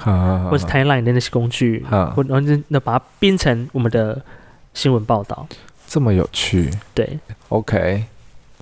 [0.49, 1.83] 或是 timeline 的那些工具，
[2.15, 4.21] 或然后那把它编成我们的
[4.73, 5.45] 新闻报道，
[5.87, 8.05] 这么有趣，对，OK。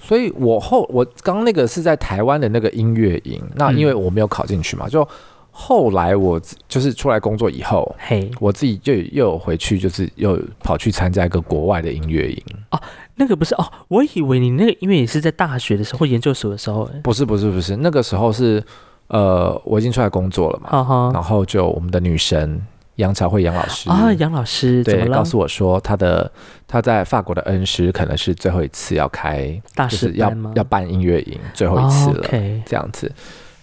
[0.02, 5.08] 所以我后我刚那个是在台湾的那个音乐营，那因为我没有考进去嘛，就
[5.52, 12.44] 后来我就是出来工作以后，嘿，我自己就又有回去，就是又跑去参加一个国外的音乐营。
[12.72, 12.80] 哦，
[13.16, 18.64] 那个不是哦，我以为你那个音乐也是在大学的时候或研究所的时候，不是不是不是，那个时候是
[19.08, 22.62] 呃我已经出来工作了嘛，哦、然后就我们的女神。
[23.00, 26.30] 杨朝慧杨老师啊，杨老师对，告诉我说他的
[26.68, 30.52] 他在法国的恩师可能是最后一次要开大师班吗？
[30.56, 32.28] 要要办音乐营最后一次了，
[32.66, 33.10] 这样子。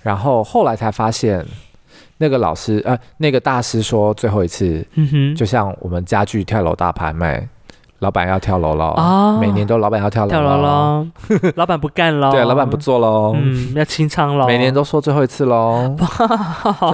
[0.02, 1.44] 然后后来才发现，
[2.16, 7.46] 那个老师呃，那个大师说最后一次，嗯哼，就像我们家具跳楼大拍卖。
[8.00, 11.06] 老板要跳楼了，哦，每年都老板要跳楼了，
[11.56, 15.96] 老板不干了，对，老板不做喽，嗯，要清仓了，每年都说最后一次喽，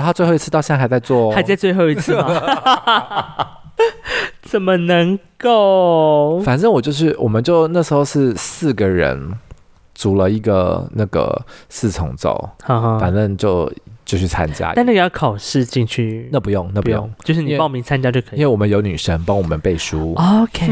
[0.01, 2.27] 他最后一次到现在还在做，还在最后一次吗？
[4.43, 6.39] 怎么能够？
[6.41, 9.33] 反正我就是，我们就那时候是四个人
[9.95, 12.51] 组了一个那个四重奏，
[13.01, 13.71] 反正就。
[14.05, 18.39] 就去参加，但那个要考试进去，那不用，那不用，就是你报名参加就可以。
[18.39, 20.15] 因为我们有女生帮我们背书。
[20.17, 20.69] OK，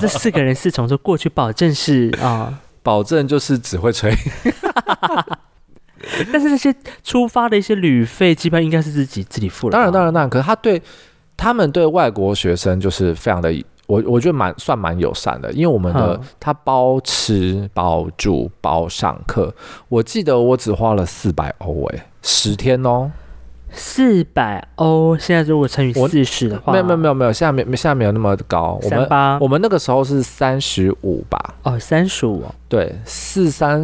[0.00, 4.14] 这 四个人四重奏过去，保证是啊，保证就是只会吹。
[6.32, 9.72] 但是那些出发的一些旅费，基本上应该是自己自己付了。
[9.72, 10.28] 当然，当然，当然。
[10.28, 10.82] 可是他对
[11.36, 13.54] 他们对外国学生就是非常的，
[13.86, 19.54] 我我觉得蛮算蛮友善的，因为我们的他包吃包住包上课，
[19.88, 23.10] 我记得我只花了四百欧诶，十天哦。
[23.74, 28.78] 四百欧，现在如果乘以四十的话，没有没有没有没有，现在没现在没有那么高。
[28.82, 29.08] 我们，
[29.40, 31.54] 我们那个时候是三十五吧？
[31.62, 32.44] 哦，三十五。
[32.68, 33.82] 对，四三，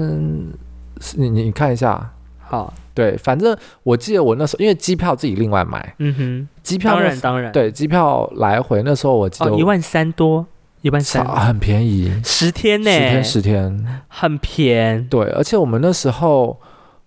[1.16, 2.12] 你你看一下。
[2.48, 10.46] 好，对，反正我记得我那时候因为机票自己另外买，嗯哼，机票当然当然，对，机票来回那时候我记得一万三多，
[10.82, 15.00] 一万三，很便宜，十天呢，十天十天，很便。
[15.00, 15.06] 宜。
[15.08, 16.58] 对，而且我们那时候。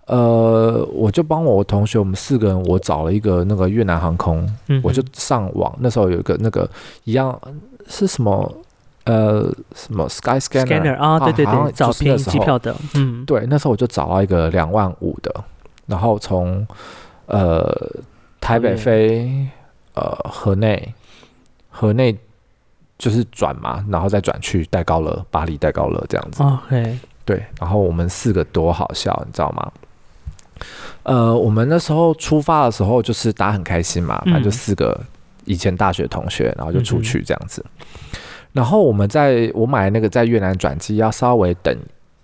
[0.08, 6.69] 呃，我就帮我同学，我们四个人，我找了一个那个越南航空，嗯、我就上网，那时候有一个那个
[7.06, 7.39] 一样
[7.88, 8.51] 是什么
[9.05, 15.33] 呃什么 Sky Scanner, Scanner 啊，对对对，找便宜机票的，嗯，对，那时候我就找到一个两万五的，
[15.87, 16.65] 然后从
[17.25, 17.65] 呃
[18.39, 19.47] 台北飞
[19.93, 20.93] 呃河内，
[21.69, 22.17] 河内
[22.97, 29.71] 就是转嘛，然后再转去戴高乐，巴黎戴高乐这样子，OK，对，然后我们四个多好笑，你知道吗？
[31.03, 34.99] 呃，我们那时候出发的时候，就是大家很开心嘛，反正就四个
[35.45, 37.65] 以前大学同学，然后就出去这样子。
[37.65, 38.19] 嗯、
[38.53, 41.75] 然后我们在我买那个在越南转机，要稍微等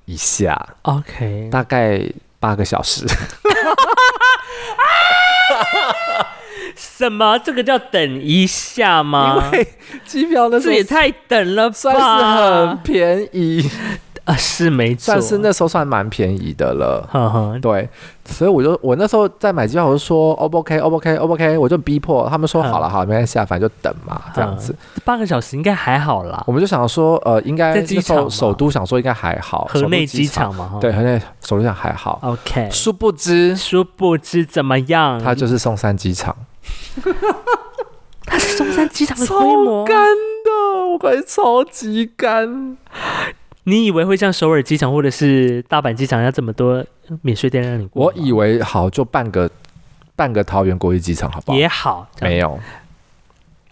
[0.06, 2.02] 一下，OK，大概
[2.40, 3.06] 八个小时。
[6.76, 7.40] 什么？
[7.40, 9.50] 这个叫等一下吗？
[9.52, 9.68] 因为
[10.06, 13.70] 机票那时候这也太等了吧，算是很便宜。
[14.28, 17.08] 啊，是没错，算是那时候算蛮便宜的了。
[17.10, 17.88] 呵呵，对，
[18.26, 24.76] 所以我就我那时候在买机票，我就说 O 不 OK，O 不 OK，O 不 OK，我就逼迫他们说好了，好了，没关系，反正就等嘛，这样子。
[25.06, 26.44] 八个小时应该还好啦。
[26.46, 32.20] 我们就想说，呃，应该在机场首都想说应该还好，河内机场嘛，对，河内首都想还好。
[32.22, 35.24] OK，殊不知，殊不知怎么样？
[35.24, 36.36] 它就是松山机场，
[38.26, 42.76] 它是松山机场的规模，干的，我感觉超级干。
[43.70, 46.82] 你以为会像首尔机场或者是大阪机场要这么多
[47.22, 48.06] 免税店让你过？
[48.06, 49.50] 我以为好就办个
[50.16, 51.58] 半个桃园国际机场好不好？
[51.58, 52.58] 也好，没有，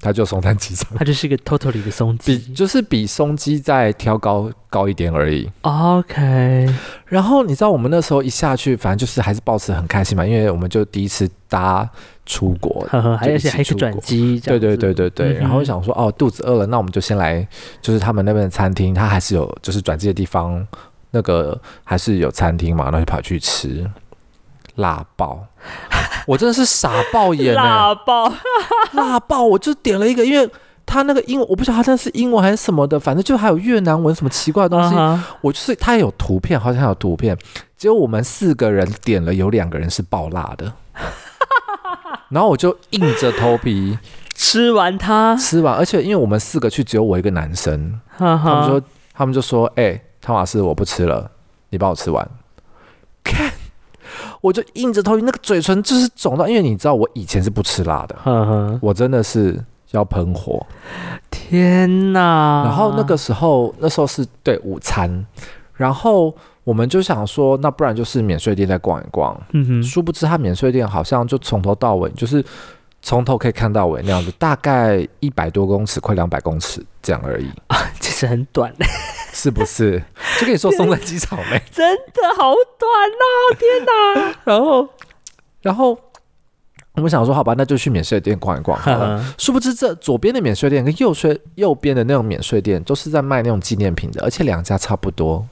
[0.05, 5.49] 它就松山机场，它就是一个 totally 的松机，比就是比松机再挑高高一点而已。
[5.61, 6.73] OK，
[7.05, 11.89] 然后你知道我们那时候一下去，反正就是还是保持很开心嘛，因为我们就第一次搭。
[12.27, 15.33] 出国，呵呵，而且还是转机，对对对对对。
[15.33, 17.47] 嗯、然后想说，哦，肚子饿了，那我们就先来，
[17.83, 20.67] 就是他们那边的餐厅，它还是有，就是转机的地方，
[21.11, 23.87] 那个还是有餐厅嘛，那就跑去吃，
[24.77, 25.45] 辣爆，
[26.25, 28.31] 我真的是傻爆眼， 辣爆，
[28.93, 30.49] 辣爆，我就点了一个，因为
[30.85, 34.95] 他那个英文我不晓得他那是英文还是什么的，反正就还有越南文什么奇怪的东西，
[35.41, 37.37] 我就是他有图片，好像有图片，
[37.77, 40.73] 结果我们四个人点了，有两个人是爆辣的。
[42.29, 43.97] 然后我就硬着头皮
[44.33, 48.81] 吃完它，吃完，而且因为我们四个去，只有我一个男生，他们说，
[49.13, 51.29] 他们就说，哎、欸，汤马斯，我不吃了，
[51.69, 52.27] 你帮我吃完。
[53.23, 53.51] 看，
[54.45, 58.15] 我就硬着头皮，那个嘴唇就是肿到，因为你知道我以前是不吃辣的，
[58.81, 59.59] 我真的是
[59.91, 60.63] 要喷火，
[61.31, 62.63] 天哪！
[62.65, 65.25] 然后那个时候，那时候是对午餐，
[65.73, 66.35] 然后。
[66.65, 69.39] 我们就想说，那不然就是免税店再逛一逛。
[69.51, 72.43] 嗯哼，殊不知他免税店好像就从头到尾，就是
[73.03, 77.47] 从头可以看到尾那样子，大概一百多公尺，快两百公尺这样而已。
[77.67, 78.73] 啊， 其实很短，
[79.35, 80.01] 是不是？
[80.39, 81.61] 就跟你说松山机草莓？
[81.69, 83.57] 真的好短呐！
[83.59, 84.35] 天哪！
[84.45, 84.87] 然后，
[85.61, 85.99] 然后
[86.93, 89.19] 我们想说，好吧，那就去免税店逛一逛好了。
[89.19, 95.45] 嗯、殊不知，这左边的免税店跟右税右边的那种免税店都是在卖那种纪念品的，而且两家差不多。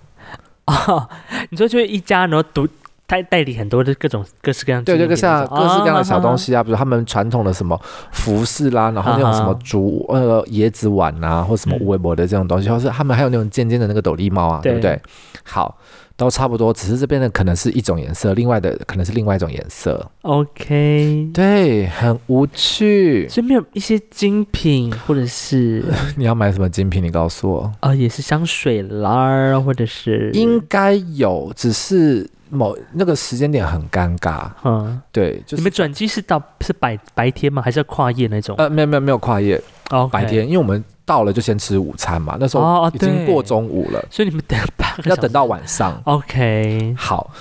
[0.67, 1.10] 哦，
[1.50, 2.65] 你说就是一家，然后独
[3.13, 7.80] 代代理很多的各种各式各样，对，这个像各式各样的小东西啊，比如他们传统的什么
[8.12, 14.99] 服饰啦，然后那种什么竹呃椰子碗啊，或什么围脖的这种东西，或是他们还有那种尖尖的那个斗笠帽啊，对不对？
[15.43, 15.78] 好，
[16.15, 20.10] 都差不多，只是这边的可能是一种颜色，另外的可能是另外一种颜色。
[20.21, 25.84] OK，对，很无趣，所以没有一些精品，或者是
[26.17, 27.04] 你要买什么精品？
[27.04, 32.28] 你告诉我啊，也是香水啦，或者是应该有，只是。
[32.53, 37.61] 某那个时间点很尴尬，嗯，对，就是你们转机是到是白白天吗？
[37.61, 38.55] 还是要跨夜那种？
[38.57, 44.59] 呃，没有没有没有跨夜，哦，白天，因为我们到了就先吃午餐嘛，那时候已经过中午了，所以你们等
[45.05, 45.99] 要等到晚上。
[46.05, 47.31] OK，好，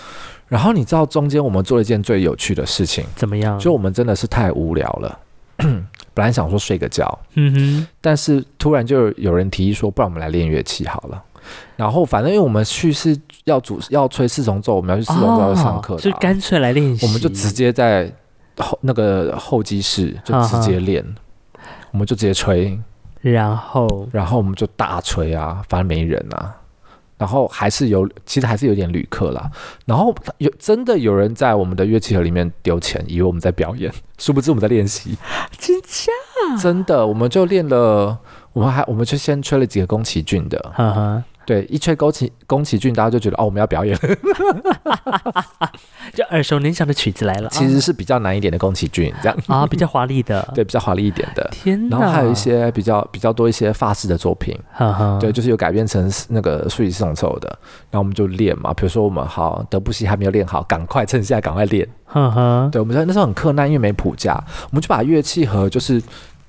[0.49, 3.59] 然后你知道中间我们做了一件最有趣的事情，怎么样？
[3.59, 5.19] 就我们真的是太无聊了，
[6.15, 11.23] 本来想说睡个觉，嗯哼，但是突然就有人提议说，不然我们来练乐器好了。
[11.77, 17.07] 然后反正因为我们去是要主要吹四重奏，我们要去四重奏要上课，就干脆来练习。
[17.07, 18.13] 我们就直接在
[18.59, 21.05] 后那个候机室就直接练。
[21.91, 22.81] 我们就直接吹，
[23.21, 26.57] 然后然后我们就大吹啊，反正没人啊。
[27.19, 29.51] 然后还是有，其实还是有点旅客啦。
[29.85, 35.17] 然后有真的有人在我们的乐器盒里面丢钱，以为我们在表演， 殊不知我们在练习。
[35.59, 36.11] 真假？
[36.61, 38.19] 真的，我们就练了，
[38.55, 40.59] 我们还我们就先吹了几个宫崎骏的。
[40.75, 43.99] 呵呵对，一吹宫崎宫崎骏，大家就觉得哦，我们要表演，
[46.15, 47.49] 就耳熟能详的曲子来了。
[47.51, 51.49] 其实是比较难一点的宫崎骏，这样啊，比较华丽的， 对，比较华丽一点的。
[51.51, 51.99] 天哪！
[51.99, 57.49] 然后还有一些比较比较多一些法式的作品，呵呵对，就是有改编成那个竖笛四重奏的。
[57.91, 61.87] 然后我们就练嘛，比如说我们好德布西还没有练好，赶快趁现在赶快练。
[62.05, 64.33] 呵呵对，我们那时候很困难，因为没谱架，
[64.71, 66.01] 我们就把乐器盒，就是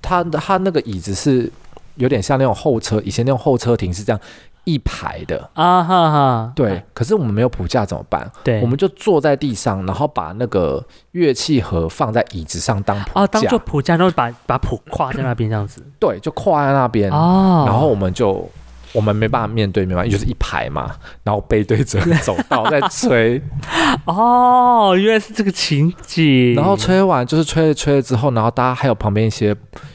[0.02, 1.52] 它的它那个椅子是
[1.96, 4.20] 有点像那种候车，以前那种候车亭是这样。
[4.66, 8.32] 一排的啊哈哈，对，可是我们没有谱架怎么办？
[8.44, 15.86] 对，我们就坐在地上，然后把那个乐器盒放在椅子上当谱架，哦，当做谱架，然后把把谱跨在那边这样子。
[16.00, 18.50] 对，就跨在那边哦，然后我们就
[18.94, 23.42] 我们没办法面对面嘛，就是一排嘛，然后背对着走道在吹。
[24.06, 26.56] 哦，原来是这个情景。
[26.56, 29.54] 然后吹完就是吹了吹了之后，然后大家还有旁边一些。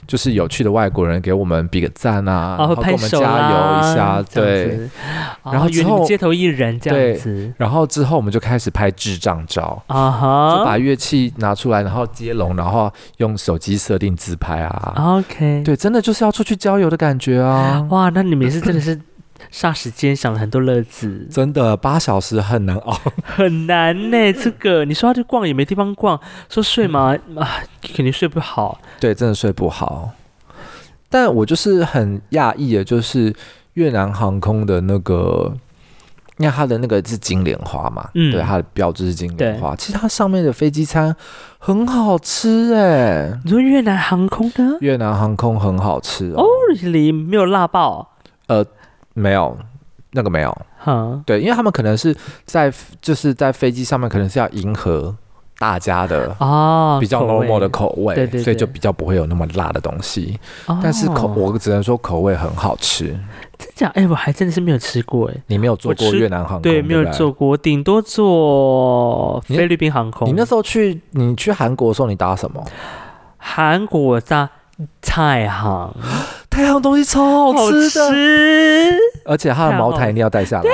[0.08, 4.88] 就是有趣的外国人给我们比个赞啊，然后给我们加油一下，对。
[5.44, 14.94] 然后之后街头艺人这样子，然后之后我们就开始拍智障照啊哈，就把乐器拿出来，然后接龙，然后用手机设定自拍啊。
[14.96, 17.86] OK，对，真的就是要出去郊游的感觉啊！
[17.90, 18.98] 哇，那你们是真的是
[19.52, 24.32] 霎时间想了很多乐子，真的八小时很难熬， 很难呢。
[24.32, 27.16] 这个你说要去逛也没地方逛，说睡嘛？
[27.36, 28.80] 啊，肯定睡不好。
[29.00, 30.10] 对，真的睡不好。
[31.08, 33.34] 但我就是很讶异的，就是
[33.74, 35.56] 越南航空的那个，
[36.36, 39.74] 因为它的那个是金莲花嘛，嗯，对，它的标志是金莲花。
[39.74, 41.16] 其实它上面的飞机餐
[41.58, 43.32] 很好吃哎。
[43.42, 44.76] 你说越南航空的？
[44.80, 46.44] 越南航空很好吃哦，
[46.82, 48.10] 里没有辣爆？
[48.48, 48.64] 呃，
[49.18, 49.56] 没有，
[50.12, 50.56] 那个没有。
[50.78, 55.14] 哈，对，因为他们可能是在就是在飞机上面，可能是要迎合。
[55.60, 60.38] 大家的啊，比较 normal 的口味，对对，所以就比较不会有那么辣的东西。
[60.80, 63.06] 但是口，我只能说口味很好吃。
[63.58, 63.88] 真假？
[63.96, 65.34] 哎，我还真的是没有吃过哎。
[65.48, 66.62] 你没有坐过越南航空？
[66.62, 70.28] 对，没有坐过，顶多坐菲律宾航空。
[70.28, 72.64] 你那时候去，你去韩国的时候，你搭什么？
[73.36, 74.48] 韩国搭
[75.02, 75.92] 太行，
[76.58, 80.68] 太行东西超好吃的，而且它的茅台一定要带下来。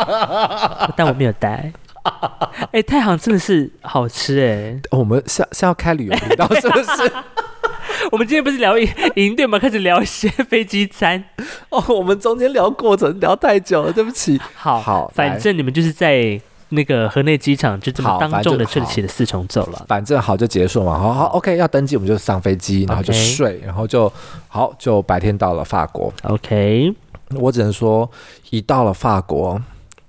[0.96, 1.70] 但我没有带。
[2.02, 4.80] 哎、欸，太行真的是好吃哎、欸！
[4.92, 7.12] 我们是是要开旅游频道是不是？
[8.12, 9.58] 我们今天不是聊营队吗？
[9.58, 11.22] 开始聊一些飞机餐
[11.68, 11.84] 哦。
[11.88, 14.40] 我们中间聊过程聊太久了，对不起。
[14.54, 16.40] 好，好，反正你们就是在
[16.74, 19.84] 那个河内机场就这么当众的吹起了四重奏了。
[19.88, 20.98] 反正好就结束嘛。
[20.98, 24.12] 好好，OK，要登机我们就上飞机，然后就睡然后就
[24.48, 26.12] 好就白天到了法国。
[26.22, 26.92] OK，
[27.36, 28.10] 我只能说
[28.50, 29.60] 一到了法国。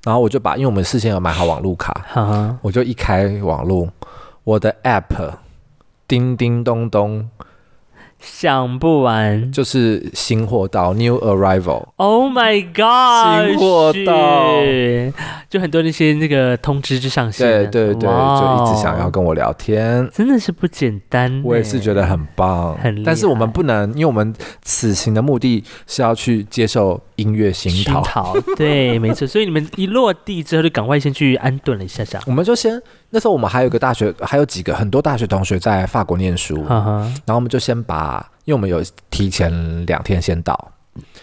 [0.03, 3.89] 然后我就把，因为我们事先有买好网路卡，我就一开网路，
[4.43, 5.31] 我的 App
[6.07, 7.27] 叮叮咚咚。
[8.25, 11.85] 想不完，就是新货到 New Arrival。
[11.97, 13.47] Oh my God！
[13.47, 14.61] 新货到，
[15.49, 17.47] 就很多那些那个通知就上线。
[17.47, 21.41] 对对对就一直想要跟我聊天，真的是不简单。
[21.45, 23.03] 我也是觉得很棒，很。
[23.03, 28.35] 但是我们不能，因为我们此行的目的是要去接受音乐熏陶。
[28.57, 29.27] 对，没错。
[29.27, 32.19] 所以你们一落地之后，就赶快先去安顿了一下下。
[32.25, 32.81] 我们就先。
[33.15, 40.71] 那时候我们还有一个大学，还有几个很多大学同学在法国念书，然后我们就先把，因为我们有提前两天先到，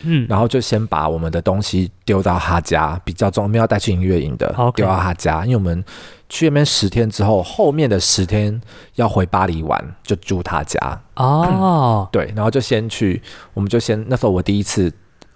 [0.01, 5.85] 嗯，然后就先把我们的东西丢到他家，比较重，我们要带去音乐营的，丢到他家，因为我们
[6.31, 8.59] 去那边十天之后，后面的十天
[8.95, 10.79] 要回巴黎玩，就住他家。
[11.17, 13.21] 哦，对，然后就先去，
[13.53, 14.91] 我们就先那时候我第一次，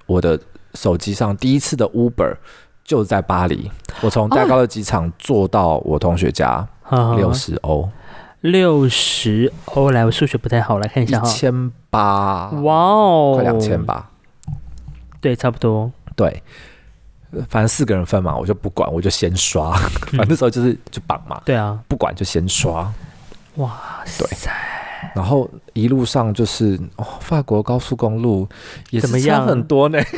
[0.07, 0.41] 我的
[0.73, 2.35] 手机上第一次的 Uber。
[2.87, 3.69] 就在巴黎，
[4.01, 6.65] 我从戴高乐机场坐到我同学家，
[7.17, 7.91] 六十欧，
[8.43, 14.11] 六十欧，来，我数学不太好，来看一下，一千八，哇哦，快两千吧，
[15.21, 16.41] 对，差不多，对，
[17.49, 19.73] 反正四个人分嘛，我就不管，我就先刷，
[20.17, 22.89] 反正那时候就是就绑嘛，对啊，不管就先刷，
[23.57, 24.25] 哇塞，
[25.13, 28.49] 然后一路上就是哦，法国高速公路
[28.91, 29.99] 也是差很多呢。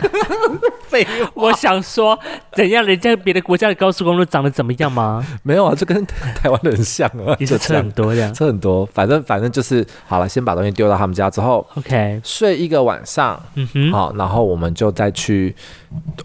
[1.34, 2.18] 我想说，
[2.52, 2.84] 怎样？
[2.84, 5.24] 人家别的国家的高速公路长得怎么样吗？
[5.42, 8.86] 没有啊，这跟 台湾的很像啊，也是车很多这样，车很多。
[8.86, 15.54] 反正反正就是好了，先把东西丢到他们家之后，OK，睡一个晚上，嗯哼，好，然后我们就再去，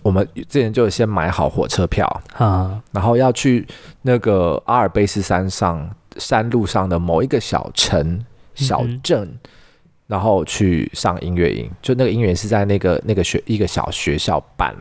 [0.02, 2.08] 我们之前就先买好火车票
[2.38, 3.68] 啊，然后要去
[4.04, 8.24] 那个阿尔卑斯山上山路上的某一个小城
[8.56, 9.38] 小镇。
[10.14, 14.72] 然后去上音乐营，就那个音乐营是在那个那个学一个小学校办。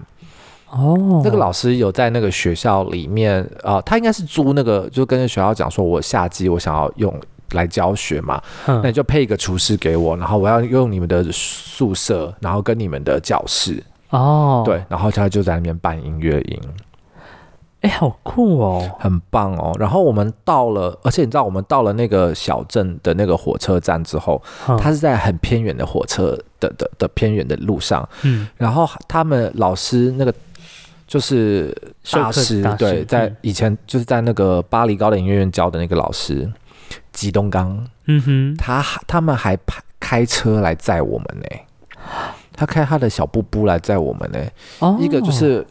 [0.69, 7.19] 哦，那个老师有在那个学校里面啊、呃，他应该是租那个，就跟学校讲说，我夏季我想要用
[7.53, 13.83] 来教学嘛，嗯、那你就配一个厨师给我，然后我要用你们的宿舍，然后跟你们的教室。
[14.11, 16.61] 哦，对，然后他就在那边办音乐营，
[17.83, 19.77] 哎，好酷哦，很棒哦。
[19.79, 30.35] 然后我们到了，而且你知道，我们到了那个小镇的那个火车站之后，嗯、他是在很偏远的火车的的的偏远的路上，嗯，然后他们老师那个。
[31.05, 31.77] 就是
[32.11, 36.51] 大师，大师对，在以前就是在那个巴黎高等音乐院教的那个老师，
[37.13, 39.55] 吉东刚，嗯哼，他他们还
[40.01, 41.47] 开车来载我们呢，
[42.57, 44.39] 他开他的小布布来载我们呢，
[44.79, 45.67] 哦、一个就是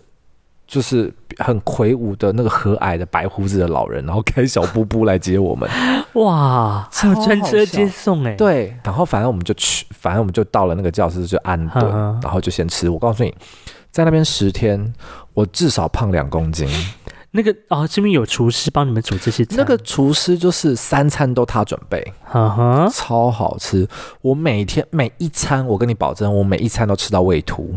[0.72, 5.70] 就是很魁梧的那个和蔼的白胡子的老人，然后开小布布来接我们，
[6.16, 11.92] 哇，还有专车接送哎，对，然后反正我们就去，反正我们就到了那个教室就安顿，
[12.24, 13.36] 然后就先吃，我告诉你。
[13.92, 14.94] 在那边十天，
[15.34, 16.66] 我至少胖两公斤。
[17.32, 19.56] 那个哦，这边有厨师帮你们煮这些菜。
[19.58, 23.86] 那个厨师就是三餐都他准备，哈哈，超好吃。
[24.22, 27.76] 我每天每一餐，我跟你保证，我每一餐都吃到胃凸，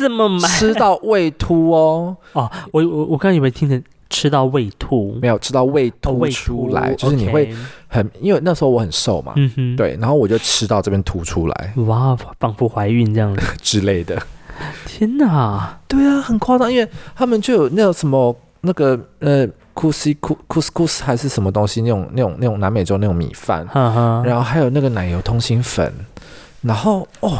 [0.00, 2.16] 这么满，吃到胃凸哦。
[2.32, 7.54] 哦，我我我刚以为听成吃到胃凸，没有吃到胃凸出来，就是你会
[7.86, 13.36] 很，因为那时候我很瘦嘛，嗯哼，对，然后我就吃到这边凸出来，哇，仿佛怀孕这样。
[13.62, 14.20] 之类的。
[14.86, 25.90] 天哪，对啊，很夸张，因为他们就有那种什么那个呃库西库库斯库斯还是什么东西，那种那种那种南美洲那种米饭，然后还有那个奶油通心粉，
[26.60, 27.38] 然后哦，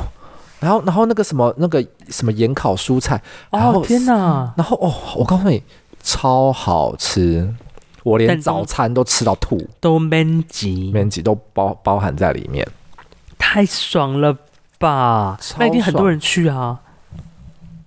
[0.61, 5.63] 然后然后那个什么那个什么盐烤蔬菜，哦天哪，然后哦，我告诉你，
[6.03, 7.53] 超好吃，
[8.03, 12.67] 我连早餐都吃到吐，都免级免级都包包含在里面，
[13.39, 14.37] 太爽了
[14.79, 15.41] 吧？
[15.59, 16.79] 那一定很多人去啊。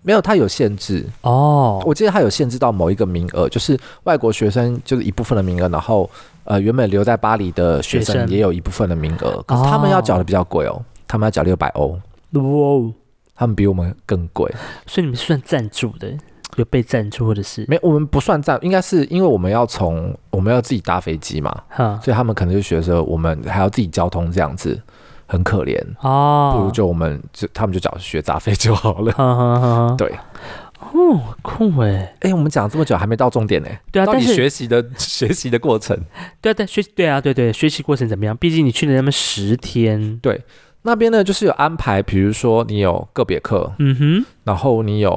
[0.05, 1.81] 没有，它有限制哦。
[1.85, 6.09] 我记得它有限制到某一个名额，就是外国学生就是一部分的名额，然后
[6.43, 11.97] 呃原本留在巴黎的学生也有一部分的名额，可是他们要缴的比较贵哦，他们要缴六百欧。
[12.33, 12.93] 哇，
[13.35, 14.51] 他们比我们更贵。
[14.85, 16.15] 所以你们算赞助的，
[16.57, 17.65] 有被赞助或者是？
[17.67, 24.81] 没，我们不算赞，应该是因为我们要从我们要自己搭飞机嘛，哈所以他们可能就觉得说我们还要自己交通这样子。
[25.25, 29.95] 很可怜哦，不如就我们就他们就找学杂费就好了。
[29.97, 30.13] 对，
[30.79, 33.69] 哦，酷哎哎，我们讲了这么久还没到重点呢。
[33.91, 35.97] 对啊，到底学习的 学习的过程，
[36.39, 38.37] 对啊，对学对啊，对对，学习过程怎么样？
[38.37, 40.39] 毕竟你去了那么十天，对。
[40.85, 45.11] 那边呢，就是有安排，比如说你有个别课，嗯哼，然后你有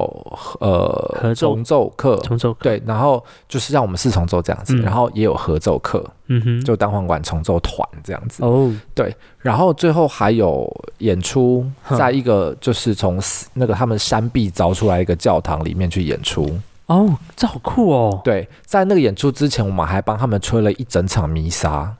[0.61, 0.89] 呃
[1.21, 1.53] 合奏。
[1.55, 10.65] 重奏课，重奏课，对，然后就是让我们四重奏这样子，嗯、然后也有合奏课，嗯哼，就单簧管重奏团这样子，哦，对，然后最后还有
[10.99, 13.21] 演出，在一个就是从
[13.53, 16.49] 那个他们山壁凿出来一个教堂里面去演出，
[16.85, 21.93] 哦，这好酷哦，对，在那个演出之前，我们还帮他们吹了一整场弥撒。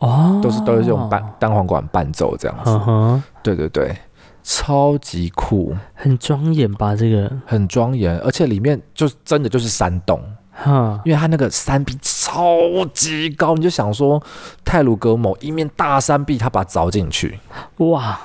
[0.00, 3.94] 哦，都是都是用单单簧管伴奏这样子，对对对，
[4.42, 6.96] 超级酷，很庄严吧？
[6.96, 7.30] 这个。
[7.46, 10.18] 很庄严，而且里面就真的就是山洞，
[10.52, 12.56] 哈，因为它那个山壁超
[12.94, 14.22] 级高，你就想说
[14.64, 17.38] 泰鲁阁某一面大山壁，它把它凿进去，
[17.76, 18.18] 哇，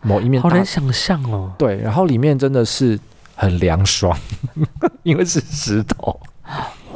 [0.00, 1.52] 某一面好难想象哦。
[1.58, 2.98] 对，然后里面真的是
[3.36, 4.16] 很凉爽，
[5.04, 6.18] 因为是石头。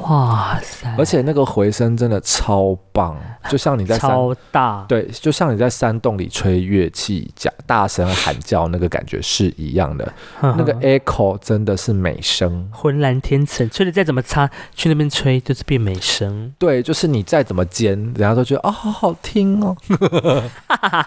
[0.03, 0.95] 哇塞！
[0.99, 3.17] 而且那个回声真的超棒，
[3.49, 10.13] 就像你在山 超大，对，就像你在山洞里吹乐器，讲大声喊叫，那个感觉是一样的。
[10.41, 16.53] 那个 echo 真的是美声，浑然天成，吹的再怎么差，去那边吹就是变美声。
[16.59, 19.77] 对，就是你再怎么尖，人家都觉得啊、哦，好好听哦。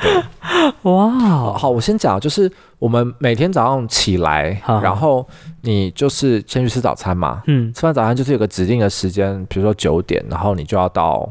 [0.00, 0.22] 对
[0.82, 5.26] 哇，好，我先讲，就是我们每天早上起来，然后
[5.62, 11.30] 你就是先去吃早餐嘛，嗯，吃完早餐就是有个指定的时间，比如说九点，然后你就要到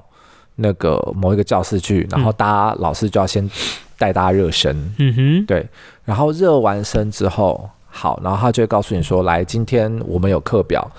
[0.55, 3.49] 那个某一个教室去，然后大家老师就要先
[3.97, 5.67] 带大家热身，嗯哼，对，
[6.03, 10.89] 然后热完身之后，好，然后他就会告诉你说，来，今天我们有课表。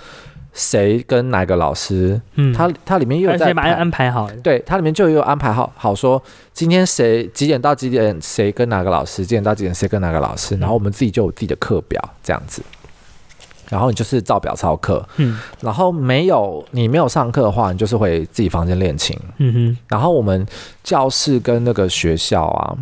[0.57, 2.19] 谁跟哪个老师？
[2.35, 6.21] 嗯，他他里面又有在把安排好，对，他里面就有安排好，好说
[6.53, 12.61] 今天谁几点到几点，谁跟哪个老师，几点到几点谁跟哪个老师，然后我们自己就有自己的课表这样子，
[13.69, 20.47] 然后你就是照表操课，嗯，然后没有你没有上课的话，你就是回自己房间练琴，嗯哼，然后我们
[20.85, 22.73] 教室跟那个学校啊，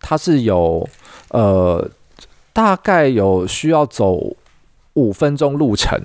[0.00, 0.88] 它是有
[1.28, 1.88] 呃
[2.52, 4.34] 大概有需要走
[4.94, 5.96] 五分钟路程，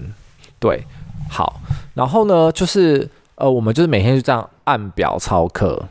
[0.60, 0.86] 对。
[1.30, 1.60] 好，
[1.94, 5.84] 然后呢，就是呃，我们就是每天就这样按表操课，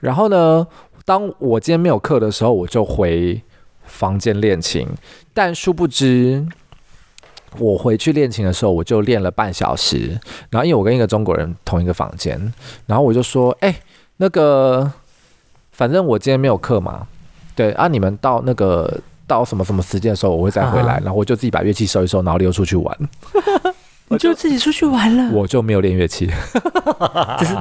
[0.00, 0.66] 然后呢，
[1.04, 3.40] 当我今天没有课的时候，我就回
[3.84, 4.88] 房间练琴。
[5.32, 6.44] 但殊不知，
[7.58, 10.18] 我回去练琴的时候，我就练了半小时。
[10.50, 12.52] 然后因为我跟一个中国人同一个房间，
[12.86, 13.80] 然后我就说：“哎，
[14.16, 14.90] 那个，
[15.72, 17.06] 反正我今天没有课嘛，
[17.54, 20.94] 对啊，你们到那个到什么什么时间的时候，我会再回来。
[20.94, 22.98] 啊”然后我就自己把乐器收一收，然后溜出去玩。
[24.10, 26.28] 我就自己出去玩了，我就没有练乐器，
[27.38, 27.56] 这是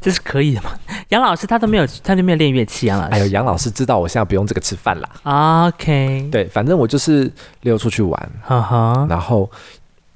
[0.00, 0.70] 这是可以的吗？
[1.10, 2.86] 杨老师他都没有，他就没有练乐器。
[2.86, 5.68] 杨老师，哎呦，杨老师知道我现在不用这个吃饭啦。
[5.68, 7.30] OK，对，反正我就是
[7.60, 9.06] 溜出去玩，哈哈。
[9.10, 9.50] 然后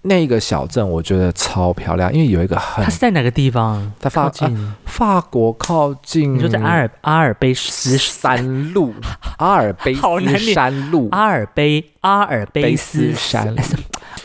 [0.01, 3.93] 那个小镇我觉得超漂亮，因为有一个很，它是在哪个地方？
[3.99, 8.95] 在法近、啊、法国靠近，你说在阿尔阿尔卑斯山路，
[9.37, 9.95] 阿尔卑
[10.39, 13.55] 斯山路，阿尔卑阿尔卑斯山。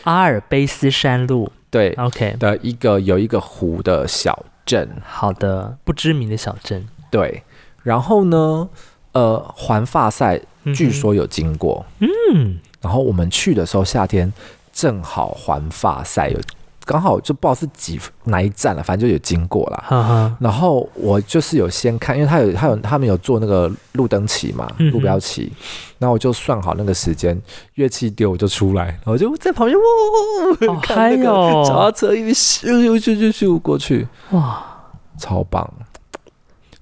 [0.03, 2.35] 阿尔卑斯山路，对，OK。
[2.39, 7.43] 的一个有一个湖的小镇，好的，不知名的小镇，对。
[7.83, 8.69] 然后呢，
[9.13, 10.39] 呃，环法赛
[10.75, 14.31] 据说有经过，嗯，然后我们去的时候夏天
[14.71, 16.39] 正好环法赛有。
[16.85, 19.83] 刚好就不知道是几哪一站了，反正就有经过了。
[19.87, 25.51] 呵呵，然后我就是有先看，因为他有他有他们有做那个路灯旗嘛，路标旗。
[25.99, 27.39] 然后我就算好那个时间，
[27.75, 31.23] 乐器丢我就出来，然后就在旁边哇，还有
[31.63, 34.65] 脚踏车一咻咻咻咻咻过去，哇，
[35.19, 35.71] 超棒。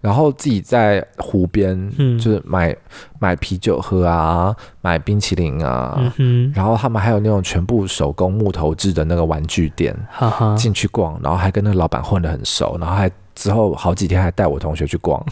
[0.01, 2.77] 然后自己在湖边，就是买、嗯、
[3.19, 10.55] 买啤酒喝啊，买冰淇淋啊，嗯、然后他们还有那种全部手工木头制的那个玩具店，哈哈。
[10.55, 15.23] 进去逛，然后还跟那个老板混得很熟，然后还之后好几天还带我同学去逛，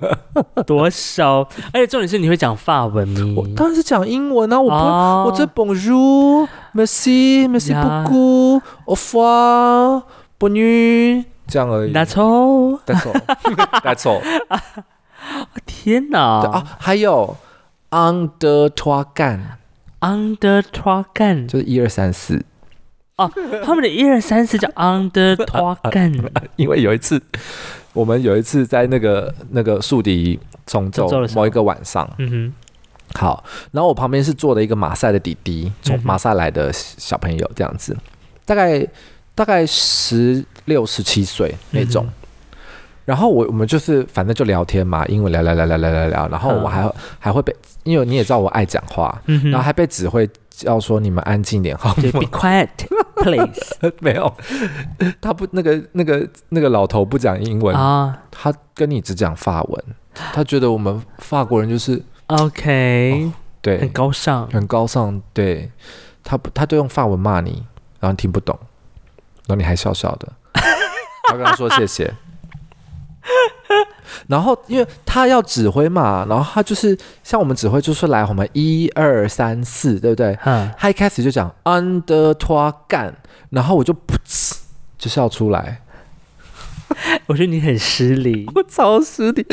[0.66, 1.40] 多少！
[1.72, 3.34] 而且重点是你会讲法文吗？
[3.36, 11.24] 我当然是讲英文啊，我不、哦、我这 Bonjour，Merci，Merci beaucoup，Au revoir，Bonne nuit。
[11.50, 11.92] 这样而已。
[11.92, 12.78] That's all.
[12.86, 13.20] That's all.
[13.82, 14.22] That's all.
[15.66, 16.20] 天哪！
[16.20, 17.36] 啊，还有
[17.90, 19.58] under 拖干
[20.00, 22.44] ，under 拖干就是一二三四。
[23.16, 23.30] 哦，
[23.64, 26.12] 他们的一二三四叫 under 拖干。
[26.56, 27.20] 因为有一次，
[27.92, 32.52] 我们有一次在那个那个竖笛重奏某一个晚上，嗯哼，
[33.18, 37.96] 好，然后我旁边是坐的一个马赛的弟弟，从马赛来的小朋友，这样子，
[38.46, 38.86] 大概。
[39.32, 42.12] 大概十六、十七岁那种，嗯、
[43.04, 50.28] 然后我我们就是反正就聊天嘛，英文聊聊聊聊聊聊聊，然后我还、嗯、还会被，因为你也知道我爱讲话，嗯、然后还被指挥
[50.62, 52.68] 要说你们安静点好，Be quiet,
[53.16, 53.90] please。
[53.98, 54.32] 没有，
[55.20, 59.84] 他不那个那个那个老头不讲英文啊，他跟你只讲法文，
[60.32, 65.68] 他觉得我们法国人就是 OK，、哦、对，很高尚，很高尚，对，
[66.22, 67.64] 他不他都用法文骂你，
[67.98, 68.56] 然后听不懂。
[69.46, 70.28] 然后你还笑笑的，
[71.30, 72.12] 他跟他说谢谢。
[74.26, 80.36] 然后因为他要指挥嘛，然后他就是像我们指挥，就是来我们一二三四，对不对？
[80.44, 80.70] 嗯。
[80.78, 83.14] 他一开始就讲 under 拖干，
[83.50, 84.56] 然后我就噗嗤
[84.98, 85.82] 就笑出来。
[87.26, 89.46] 我觉得你很失礼， 我超失礼。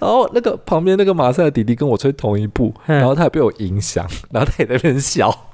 [0.00, 5.46] 然后那个旁边那个马赛的弟弟跟我吹同一步，然后他也被我影响，然后他也在那边笑。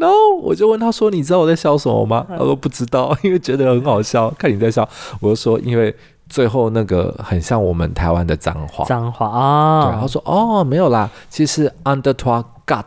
[0.00, 4.88] No, 我就问他说：“你知道我在笑什么吗？”他说：“不知道， 因为觉得很好笑，看你在笑。”
[5.20, 5.94] 我就说：“因为
[6.28, 9.90] 最后那个很像我们台湾的脏话。”脏话啊！
[9.90, 12.84] 对，他说：“哦，没有啦，其实 under 拖 got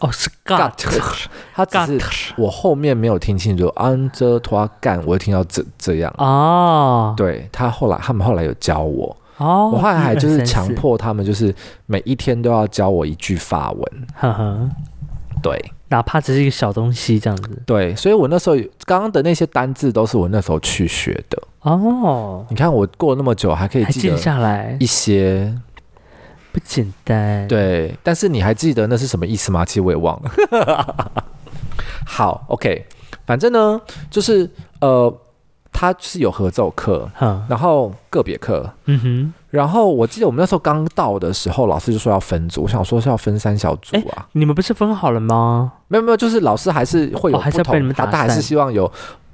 [0.00, 0.72] 哦是 gut，
[1.54, 7.12] 他只是我后面没有听清楚 under 拖干，我就听到这这样哦。
[7.16, 14.06] 对他后来他们后来有教我哦，我后来还就是强迫他们，就是每一天都要教我一句法文。
[14.14, 14.68] 呵呵，
[15.42, 15.60] 对。”
[15.90, 22.44] 哪怕只是一个小东西这样子，对，所以我那时候刚刚的那些单字都是我那时候去学的哦。
[22.48, 25.54] 你看我过了那么久还可以记得下来一些，
[26.50, 27.46] 不简单。
[27.46, 29.64] 对，但是你还记得那是什么意思吗？
[29.64, 31.24] 其实我也忘了。
[32.06, 32.86] 好，OK，
[33.26, 33.80] 反正呢，
[34.10, 35.14] 就是呃。
[35.72, 44.26] 他是有合奏课，嗯、然后个别课，嗯哼，然后我记得我们那时候刚到的时候，老师就说要分组，我想说是要分三小组啊。
[44.32, 45.72] 你们不是分好了吗？
[45.88, 48.90] 没有没有，就是老师还是会有不同，哦、还是要被你们打散，他还是希望有，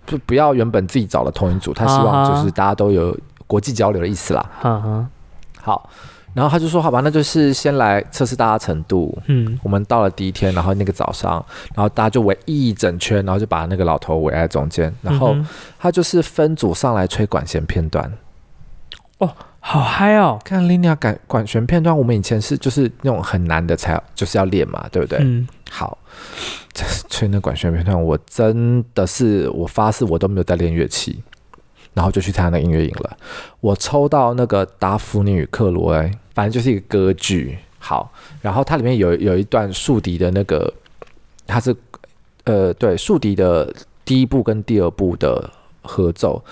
[0.06, 4.50] 就不要原本自己找的同一组，他希望就是大家都有国际交流的意思啦。
[4.60, 5.06] 哈哈，
[5.62, 5.90] 好。
[6.34, 11.42] 然后他就说：“好吧，那就是先来测试大家程度。”嗯，我们到了第一天，然后那个早上，
[11.74, 15.34] 然后大家就围一整圈，然后就把那个老头围在中间，然后
[15.78, 18.12] 他就是分组上来吹管弦片段。
[19.16, 19.34] 哦，
[19.68, 20.38] 好嗨哦！
[20.44, 25.18] 看 Linia 管管弦片段，我们以前是就是那种很难的才就是要练嘛，对不对？
[25.20, 25.98] 嗯，好，
[27.10, 31.20] 吹那管弦片段，我真的是我发誓我都没有在练乐器。
[31.94, 33.16] 然后就去参加那个音乐营了。
[33.60, 36.04] 我抽到那个《达芙妮与克罗埃》，
[36.34, 37.58] 反正就是一个歌剧。
[37.80, 38.12] 好，
[38.42, 40.72] 然后它里面有有一段竖笛的那个，
[41.46, 41.74] 它是
[42.44, 45.50] 呃对竖笛的第一部跟第二部的
[45.86, 46.42] 合奏，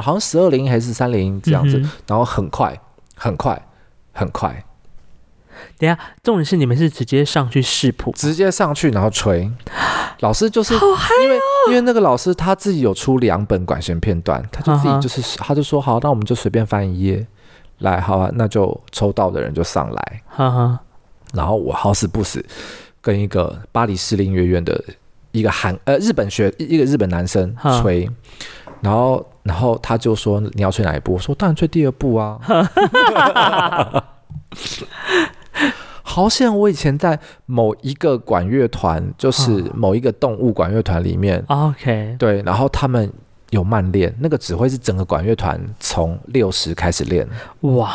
[0.00, 2.80] 好像十二零还是三零这样子，然后很快
[3.14, 3.66] 很快
[4.12, 4.64] 很快。
[5.78, 9.50] 等下，重点是你们是直接上去试谱，直接上去然后吹。
[10.20, 17.26] 老师就是因为因为那个老师他自己有出两本管弦片段，他就自己就是他就说好，那我们就随便翻一页
[17.78, 20.22] 来，好啊，那就抽到的人就上来。
[21.32, 22.44] 然后我好死不死
[23.00, 24.82] 跟一个巴黎市立音乐院的
[25.32, 28.08] 一个韩呃日本学一个日本男生吹，
[28.80, 31.14] 然后然后他就说你要吹哪一部？
[31.14, 32.38] 我说当然吹第二部啊。
[36.02, 36.52] 好险！
[36.58, 41.40] 我以前在某一个管乐团，就是某一个动物管乐团里面。
[41.46, 43.08] OK，对，然后他们
[43.50, 47.24] 有慢练，那个指挥是整个管乐团从六十开始练，
[47.60, 47.94] 哇，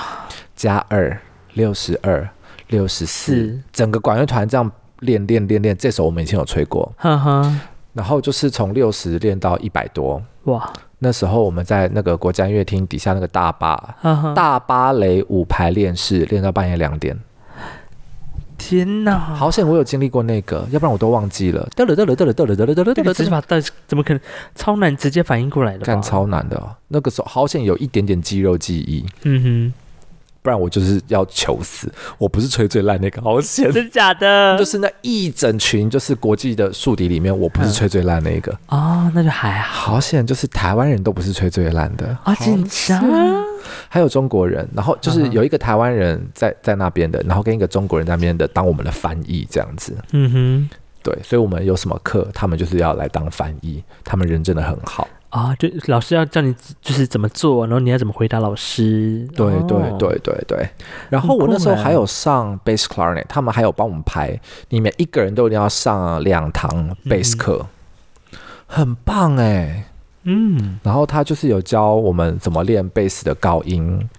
[0.55, 1.19] 加二
[1.55, 2.25] 六十二
[2.67, 5.75] 六十四，整个管乐团这样练练练练。
[5.77, 7.61] 这首我们以前有吹过，哈哈。
[7.93, 10.69] 然后就是从六十练到一百多，哇！
[10.99, 13.95] 那时候我们在那个国家音乐厅底下那个大巴，
[14.35, 17.17] 大芭蕾舞排练室练到半夜两点。
[18.57, 19.17] 天哪！
[19.17, 21.65] 好险我有经历过那个，要不然我都忘记了。
[21.75, 24.19] 得了得了得了得了得了得了得了，这把但是怎么可能
[24.55, 25.85] 超难直接反应过来的？
[25.85, 29.05] 干超难的哦，那个时候好险有一点点肌肉记忆。
[29.23, 29.73] 嗯哼，
[30.45, 31.91] 不然我就是要求死。
[32.19, 33.71] 我不是吹最烂那个，好险！
[33.71, 34.55] 真假的？
[34.59, 38.55] 就是那一整群就是国际的宿敌里面，我不是吹最烂那个。
[38.67, 39.93] 哦，那就还好。
[39.93, 42.15] 好险，就是台湾人都不是吹最烂的。
[42.21, 43.03] 好，紧张。
[43.89, 49.97] 还有中国人，然后就是有一个台湾人在在那边的，然后跟一个中国人在那边的当我们的翻译这样子。
[50.11, 50.69] 嗯哼，
[51.01, 53.83] 对，所以我们有什么课，他们就是要来当翻译。
[54.03, 59.27] 他们人真的很好啊，就老师要叫你就是怎么做，然后你要怎么回答老师。
[59.36, 60.69] 对对对对对。
[61.09, 67.67] 然后我那时候还有上 bass clarinet，他们还有帮我们排，你每一个人都一定要上两堂 bass 课，
[68.65, 69.83] 很棒哎。
[70.23, 74.09] 嗯，然后他就是有教我们怎么练贝斯的高音，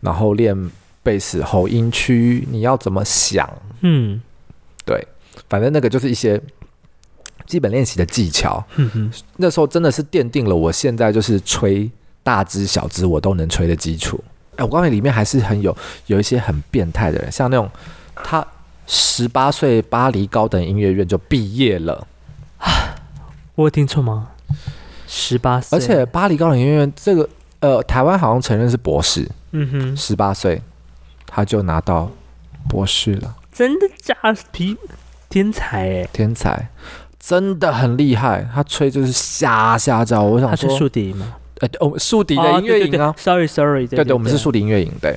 [0.00, 0.70] 然后练
[1.02, 3.48] 贝斯喉音区，你要怎么想？
[3.80, 4.20] 嗯，
[4.84, 5.08] 对，
[5.48, 6.38] 反正那个就是一些
[7.46, 8.64] 基本练习的技巧。
[8.76, 11.90] 嗯哼，那时候真的是奠定了我现在就是吹
[12.22, 14.22] 大支小支我都能吹的基础。
[14.56, 15.76] 哎，我告诉你，里面还是很有
[16.06, 17.70] 有一些很变态的人，像那种
[18.14, 18.46] 他
[18.86, 22.06] 十八岁巴黎高等音乐院就毕业了。
[22.58, 22.94] 啊，
[23.54, 24.28] 我有听错吗？
[25.06, 27.28] 十八岁，而且巴黎高等音乐院这个，
[27.60, 29.28] 呃，台湾好像承认是博士。
[29.52, 30.62] 嗯哼，十八岁
[31.26, 32.10] 他就拿到
[32.68, 34.14] 博士了，真的假
[34.50, 34.76] 皮
[35.28, 36.68] 天才哎，天才，
[37.24, 38.46] 真的很厉害。
[38.52, 41.34] 他吹就是吓吓叫，我想说他是竖笛吗？
[41.60, 45.16] 呃，哦，竖笛的音乐营啊，sorry sorry，对对，我们是竖笛音乐营，对。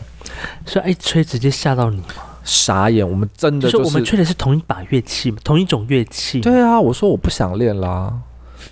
[0.64, 2.06] 所以一吹直接吓到你吗？
[2.44, 6.42] 傻眼，我们真的就是我们吹的是同一把乐器，同一种乐器。
[6.42, 8.14] 对啊，我说我不想练啦。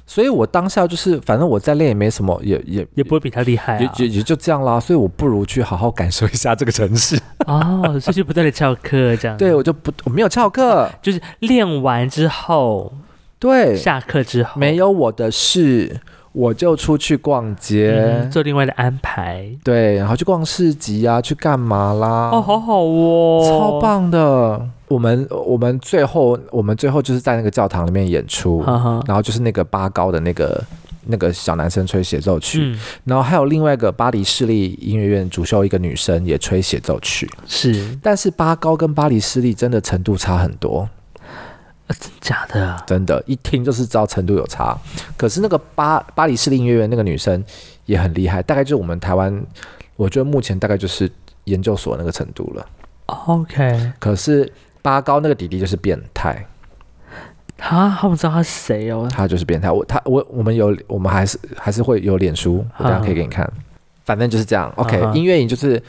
[0.05, 4.79] 所以我当下就是，反正我在练也没什么，也也也不会比他厉害，啊，也也也就这样啦。
[4.79, 7.19] 所以我不如去好好感受一下这个城市。
[7.47, 9.35] 哦， 所以就不断的翘课这样。
[9.37, 12.93] 对，我就不我没有翘课，就是练完之后，
[13.43, 15.99] 对，下课之后没有我的事。
[16.31, 17.91] 我就出去逛街，
[18.23, 19.47] 嗯，做另外的安排。
[19.63, 22.31] 对，然后去逛市集啊，去干嘛啦？
[22.33, 24.67] 哦，好好哦，超棒的。
[24.87, 30.63] 我们我们最后我们最后就是在那个教堂里面演出，呵呵然后就是那个八高的那个
[31.05, 37.29] 那个小男生吹协奏曲，嗯，然后还有另外一个巴黎市立音乐院主修一个女生也吹协奏曲。
[37.45, 40.89] 是，但是八高跟巴黎市立真的程度差很多。
[41.89, 42.83] 真假的？
[42.87, 44.77] 真的，一听就是知道程度有差。
[45.17, 47.43] 可是那个巴巴黎市立音乐院那个女生
[47.85, 49.45] 也很厉害，大概就是我们台湾，
[49.95, 51.11] 我觉得目前大概就是
[51.43, 52.65] 研究所那个程度了。
[53.07, 53.91] OK。
[53.99, 56.45] 可是八高那个弟弟就是变态。
[57.57, 59.07] 他他不知道他是谁哦。
[59.11, 59.69] 他就是变态。
[59.69, 63.49] 我他我我们有我们还是还是会有脸书，我等下可以给你看。
[64.05, 64.71] 反正就是这样。
[64.77, 65.81] OK，音乐营就是。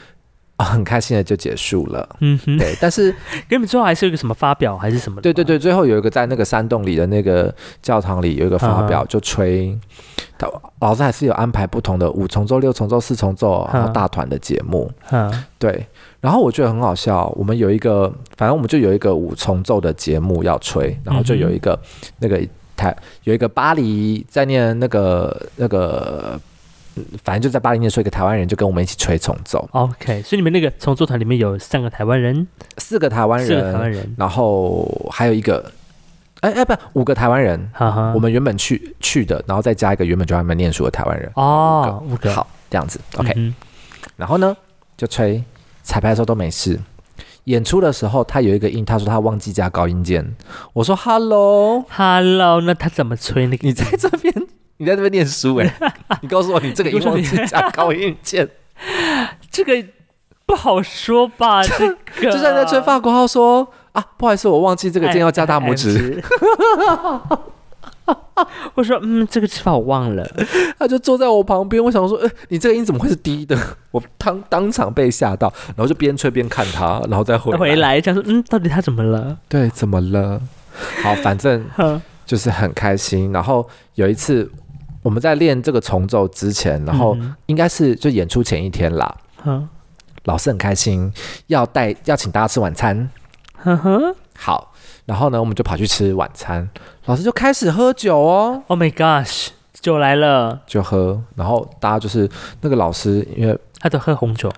[0.57, 2.07] 哦，很开心的就结束了。
[2.21, 3.11] 嗯哼，对，但是
[3.49, 5.19] 给你们最后还是有一个什么发表还是什么？
[5.19, 9.77] 对对对，最后有一个在那个山洞里的那个教堂里有一个发表，嗯、就吹。
[10.37, 10.49] 他
[10.79, 14.89] 老师还是有安排不同的五重奏、六重奏、四重奏，然后大团的节目。
[15.11, 15.85] 嗯，对。
[16.21, 22.41] 然后我觉得很好笑，我们有一个，反正我们就有一个五重奏的节目要吹，然后就有一个、嗯、那个
[22.77, 26.39] 台有一个巴黎在念那个那个。
[27.23, 29.67] 反正就在巴黎念书，一个台湾人就跟我们一起吹重奏。
[29.71, 35.71] OK，所以你们那个重奏团里面有三个台湾人，四个台湾人，四个台湾人，然后还有一个，
[36.41, 37.69] 哎哎，不，五个台湾人。
[37.73, 41.31] 哈哈，我们原本去去的，然后再加一个原本就在那边念书的台湾人。
[41.35, 42.33] 哦，五个。
[42.33, 43.53] 好，这样子，OK、嗯。
[44.15, 44.55] 然后呢，
[44.95, 45.43] 就吹
[45.83, 46.79] 彩排的时候都没事。
[47.45, 50.35] 演出的时候，他有一个音，他说他忘记加高音键。
[50.73, 53.67] 我说 Hello，Hello，那他怎么吹那个？
[53.67, 54.33] 你在这边，
[54.77, 58.47] 你在这边念书哎、欸， 你告诉我你这个音忘记加高音键，
[59.49, 59.85] 这个
[60.45, 61.63] 不好说吧？
[61.63, 66.21] 这个就像在吹法国号说啊，不好意思，我忘记这个键要加大拇指。
[68.75, 70.29] 我说嗯，这个吃法我忘了。
[70.77, 73.57] 他就坐在我旁边，我想说，哎、欸，你这个音怎么会是低的？
[73.91, 79.37] 我当当场被吓到，然后就边吹边看他，然后再回来回来，想说，嗯，到底他怎么了？
[79.47, 80.39] 对，怎么了？
[81.01, 81.65] 好，反正
[82.25, 83.31] 就是很开心。
[83.31, 84.51] 然后有一次
[85.05, 89.15] 我们在练这个重奏之前，然后应该是就演出前一天啦。
[89.43, 89.69] 嗯，
[90.23, 91.13] 老师很开心，
[91.45, 93.07] 要带要请大家吃晚餐。
[93.53, 94.73] 呵呵，好。
[95.05, 96.67] 然后呢，我们就跑去吃晚餐，
[97.05, 98.63] 老师就开始喝酒哦。
[98.65, 99.49] Oh my gosh，
[99.79, 101.21] 酒来了，就喝。
[101.35, 102.27] 然后大家就是
[102.61, 104.51] 那个老师，因为他都喝红酒，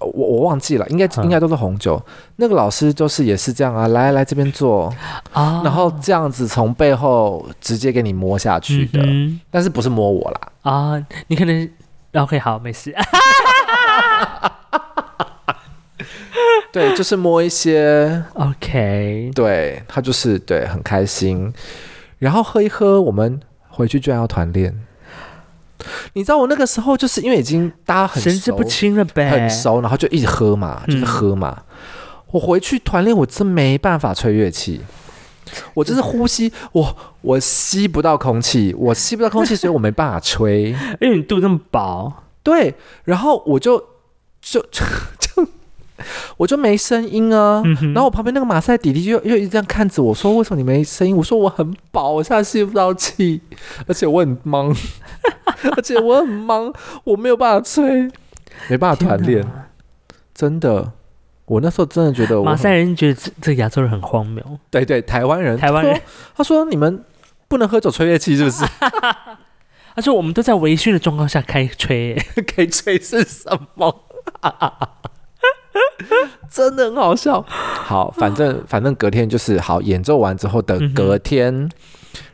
[0.00, 2.00] 我我忘记了，应该应该都是红酒。
[2.36, 4.92] 那个老师就是也是这样啊，来来这边坐
[5.32, 11.06] 啊，然后这样子从背后直接给你摸下去的，嗯、但是不是摸我啦啊？
[11.28, 11.68] 你可能
[12.12, 12.94] OK 好，没事。
[16.72, 21.52] 对，就是摸一些， OK，对，他就是对，很开心，
[22.18, 24.76] 然后喝一喝，我们回去居然要团练。
[26.14, 31.56] 你知道我那个时候就是因为已经大家很，神志不清了呗，很熟，然后就一直喝嘛，就是喝嘛。
[31.58, 31.64] 嗯、
[32.32, 34.80] 我回去团练，我真没办法吹乐器，
[35.74, 40.70] 我就是呼吸，我我吸不到空气，我吸不到空气，所以我没办法吹，
[41.00, 42.12] 因为你肚子那么薄。
[42.42, 42.74] 对，
[43.04, 43.82] 然后我就。
[44.46, 44.62] 就
[46.36, 53.40] 我就没声音啊，嗯、然后我旁边那个马赛弟弟就又一直这样看着我说：“为什么你没声音？”我说：“我很饱，我现在吸不到气，
[53.86, 54.74] 而且我很忙，
[55.76, 56.72] 而且我很忙，
[57.04, 58.10] 我没有办法吹，
[58.68, 59.46] 没办法团练。”
[60.34, 60.92] 真的，
[61.44, 64.44] 我那时候真的觉得我，马赛人觉得这这亚洲人很荒谬。
[64.70, 66.00] 对对，台湾人，台湾人，
[66.34, 67.04] 他说：“你们
[67.46, 68.64] 不能喝酒吹乐器，是不是？”
[69.94, 74.04] 他说：“我们都在微醺的状况下开吹，开吹是什么？”
[76.50, 77.44] 真的很好笑。
[77.48, 81.70] 好，反正 反正隔天就是好演奏完之后的隔天，嗯、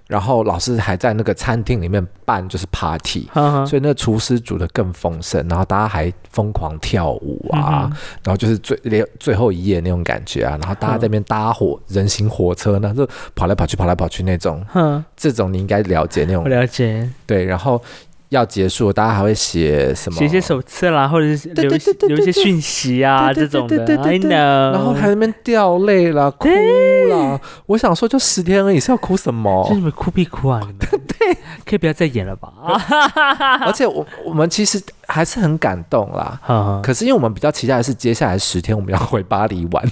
[0.06, 17.82] 然后老师还在那个餐厅里面办就是 party，呵呵，所以那个厨师煮的更丰盛，然后大家还疯狂跳舞啊，嗯、然后就是最连最后一夜那种感觉啊，然后大家在那边搭火人形火车呢，就跑来跑去跑来跑去那种，呵这种你应该了解那种，我了解，对，然后。
[18.30, 20.18] 要结束，大家还会写什么？
[20.18, 21.70] 写一些手册啦，或者是留
[22.08, 23.84] 留一些讯息啊，这种的。
[24.02, 24.72] I know。
[24.72, 27.40] 然后还在那边掉泪啦，哭啦。
[27.66, 29.66] 我想说，就十天而已，是要哭什么？
[29.68, 30.60] 就你们哭必哭啊！
[30.60, 30.76] 你们
[31.18, 32.52] 对，可以不要再演了吧？
[33.66, 36.80] 而且我我们其实还是很感动啦。
[36.84, 39.84] 可是因为我们比较期待的是接下来十天我们要回巴黎玩。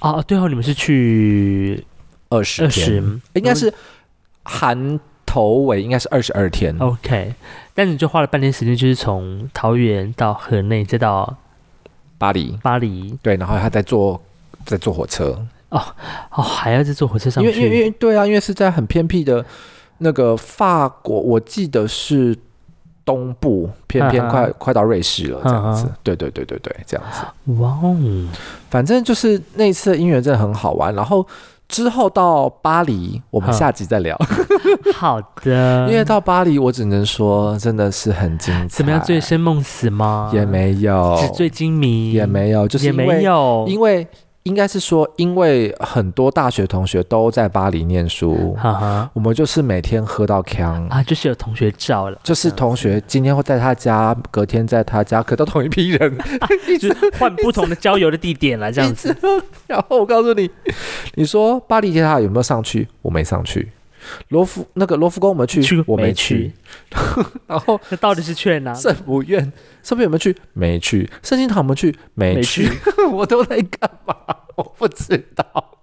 [0.00, 1.84] 哦，对哦，你们是去
[2.28, 3.72] 二十天，应该是
[4.42, 4.98] 含
[5.38, 6.76] 头尾应该是二十二天。
[6.80, 7.32] OK。
[7.72, 11.36] 但你就花了半天时间，就是从桃园到河内，再到
[12.18, 12.58] 巴黎。
[12.60, 14.20] 巴黎，对，然后他在坐
[14.64, 15.46] 再坐火车。
[15.68, 15.80] 哦
[16.32, 17.52] 哦，还要再坐火车上去？
[17.52, 19.44] 因为因为对啊，因为是在很偏僻的
[19.98, 22.36] 那个法国，我记得是
[23.04, 25.86] 东部，偏偏快、啊、快到瑞士了，这样子。
[25.86, 27.52] 啊、对对对对对，这样子。
[27.62, 27.96] 哇哦，
[28.68, 31.24] 反正就是那次的音乐真的很好玩，然后。
[31.68, 34.18] 之后到巴黎，我们下集再聊。
[34.94, 38.68] 好的，因为到巴黎，我只能说真的是很精彩。
[38.68, 40.30] 怎么样，醉生梦死吗？
[40.34, 44.06] 也没有，纸醉金迷也没有，就是因为也没有，因为。
[44.48, 56.18] 应该是说，因为很多大学同学都在巴黎念书，哈哈，我们就是每天喝到呛啊，就是有同学照了，就是同学今天会在他家，隔天在他家，可都同一批人，
[56.66, 59.14] 一 直换不同的郊游的地点了，这样子。
[59.68, 60.50] 然后我告诉你，
[61.16, 62.88] 你说巴黎铁塔有没有上去？
[63.02, 63.70] 我没上去。
[64.28, 66.52] 罗浮那个罗浮宫我们去，去我没去。
[67.46, 68.74] 然后那到底是去哪？
[68.74, 70.36] 圣母院圣母院有没有去？
[70.52, 71.10] 没去。
[71.22, 72.68] 圣心堂我们去没去？
[73.12, 74.14] 我都在干嘛？
[74.56, 75.77] 我不知道。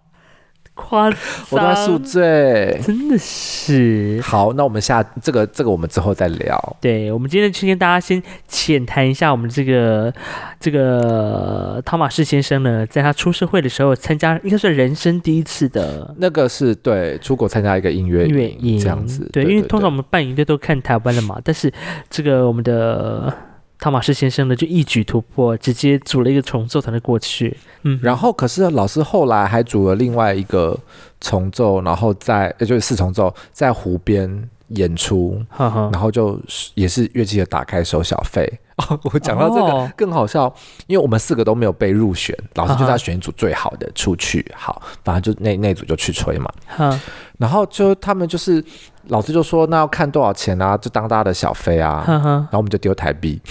[0.88, 1.20] 夸张，
[1.50, 4.20] 我都在宿醉，真的是。
[4.22, 6.78] 好，那我们下这个这个我们之后再聊。
[6.80, 10.14] 对，我们今天去跟大家先浅谈一下我们这个
[10.60, 19.28] 这个汤马士先生呢，在他出社会的时候参加，应该算人生第一次的那个是对出国参加一个音乐音乐营这样子。
[19.34, 21.72] 对，因为通常我们办营队都看台湾的嘛，但是
[22.10, 23.34] 这个我们的
[23.80, 27.56] 汤马士先生呢就一举突破，直接组了一个重奏团的过去。
[27.84, 30.78] 嗯，然后可是老师后来还组了另外一个
[31.22, 36.40] 重奏，然后在也就是四重奏在湖边演出，呵呵然后就
[36.74, 38.52] 也是乐器的打开收小费。
[38.76, 40.54] 哦，我讲到这个更好笑，哦、
[40.88, 44.46] 因为我们四个都没有被入选，老师就在选一组最好的出去。
[44.54, 46.52] 好，反正就那那组就去吹嘛。
[46.78, 47.00] 嗯，
[47.38, 48.62] 然后就他们就是
[49.08, 50.76] 老师就说，那要看多少钱啊？
[50.76, 52.04] 就当大家的小费啊。
[52.06, 53.42] 然后我们就丢台币，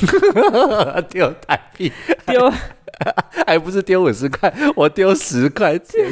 [1.09, 1.91] 丢台币，
[2.27, 2.53] 丢
[3.47, 6.05] 还不是丢五十块，我丢十块钱。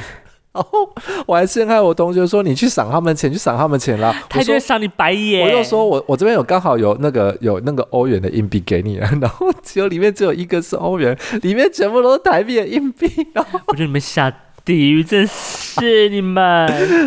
[0.55, 0.87] 然后
[1.27, 4.15] 我还陷害我同学说，你去赏他们钱，去赏他们钱啦。
[4.29, 5.47] 他就会赏你白眼。
[5.47, 13.11] 我就说我我这边有刚好有那个有那个欧元的硬币给你，然后只有里面只有一个是欧元，里面全部都是台币的硬币。
[13.33, 14.31] 然后 我觉得你们下
[14.63, 16.41] 地狱，真是你们。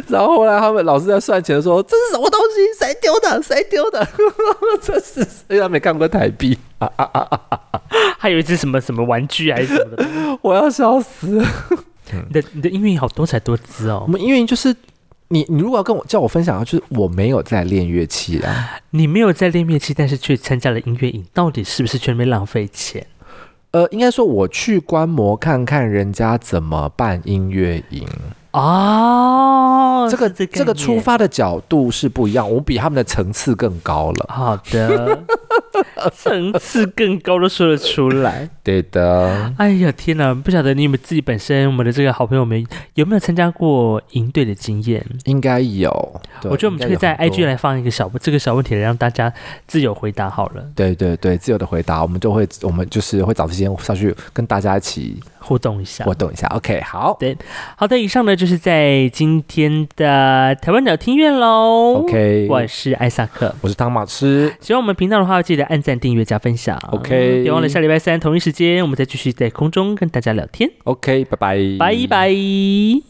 [0.07, 2.83] 然后后来他们老师在算钱的时候，这是什么东西？
[2.83, 3.41] 谁丢的？
[3.43, 4.07] 谁丢的？
[4.81, 5.59] 这是谁？
[5.59, 7.59] 他没看过台币啊啊啊啊啊！
[8.17, 10.05] 还有一只什么什么玩具还是什么的？
[10.41, 11.39] 我要笑死
[12.13, 12.25] 了。
[12.27, 14.03] 你的你的音乐好多才多姿哦！
[14.05, 14.75] 我们音乐就是
[15.29, 18.79] 你，你如果要跟我叫我分享，就是我没有在练乐器啊。
[18.91, 23.05] 你没有在练乐器，但是却参加了音乐营，到底是不是全没浪费钱？
[23.71, 28.07] 呃，应该说我去观摩看看人家怎么办音乐营。
[28.55, 34.25] 哦，这个这这个出发的角度是不一样，我比他们的层次更高了。
[34.29, 35.23] 好的，
[36.15, 38.49] 层次更高都说得出来。
[38.63, 39.53] 对的。
[39.57, 45.05] 哎呀天哪，不晓得你们自己本身，我们的这个好朋友们有没有参加过营队的经验？
[45.25, 45.91] 应该有。
[46.43, 49.33] 我觉得我们可以在 IG 来放一个小这个小问题，来让大家
[49.67, 50.63] 自由回答好了。
[50.73, 56.47] 对对对，自由的回答，我们就会我们就是会找时间上去跟大家一起互动一下，互动一下。
[56.47, 57.17] OK，好。
[57.19, 57.37] 对，
[57.75, 58.45] 好的，以上呢就。
[58.45, 61.95] 是在今天的台湾鸟听院喽。
[62.03, 64.53] OK，我是艾萨克，我是汤马斯。
[64.59, 66.77] 喜欢我们频道的话，记得按赞、订阅、加分享。
[66.91, 70.69] OK，别忘了下礼拜三同一时间，我们再继续在空中跟大家聊天。
[70.83, 73.01] OK，拜拜，拜拜。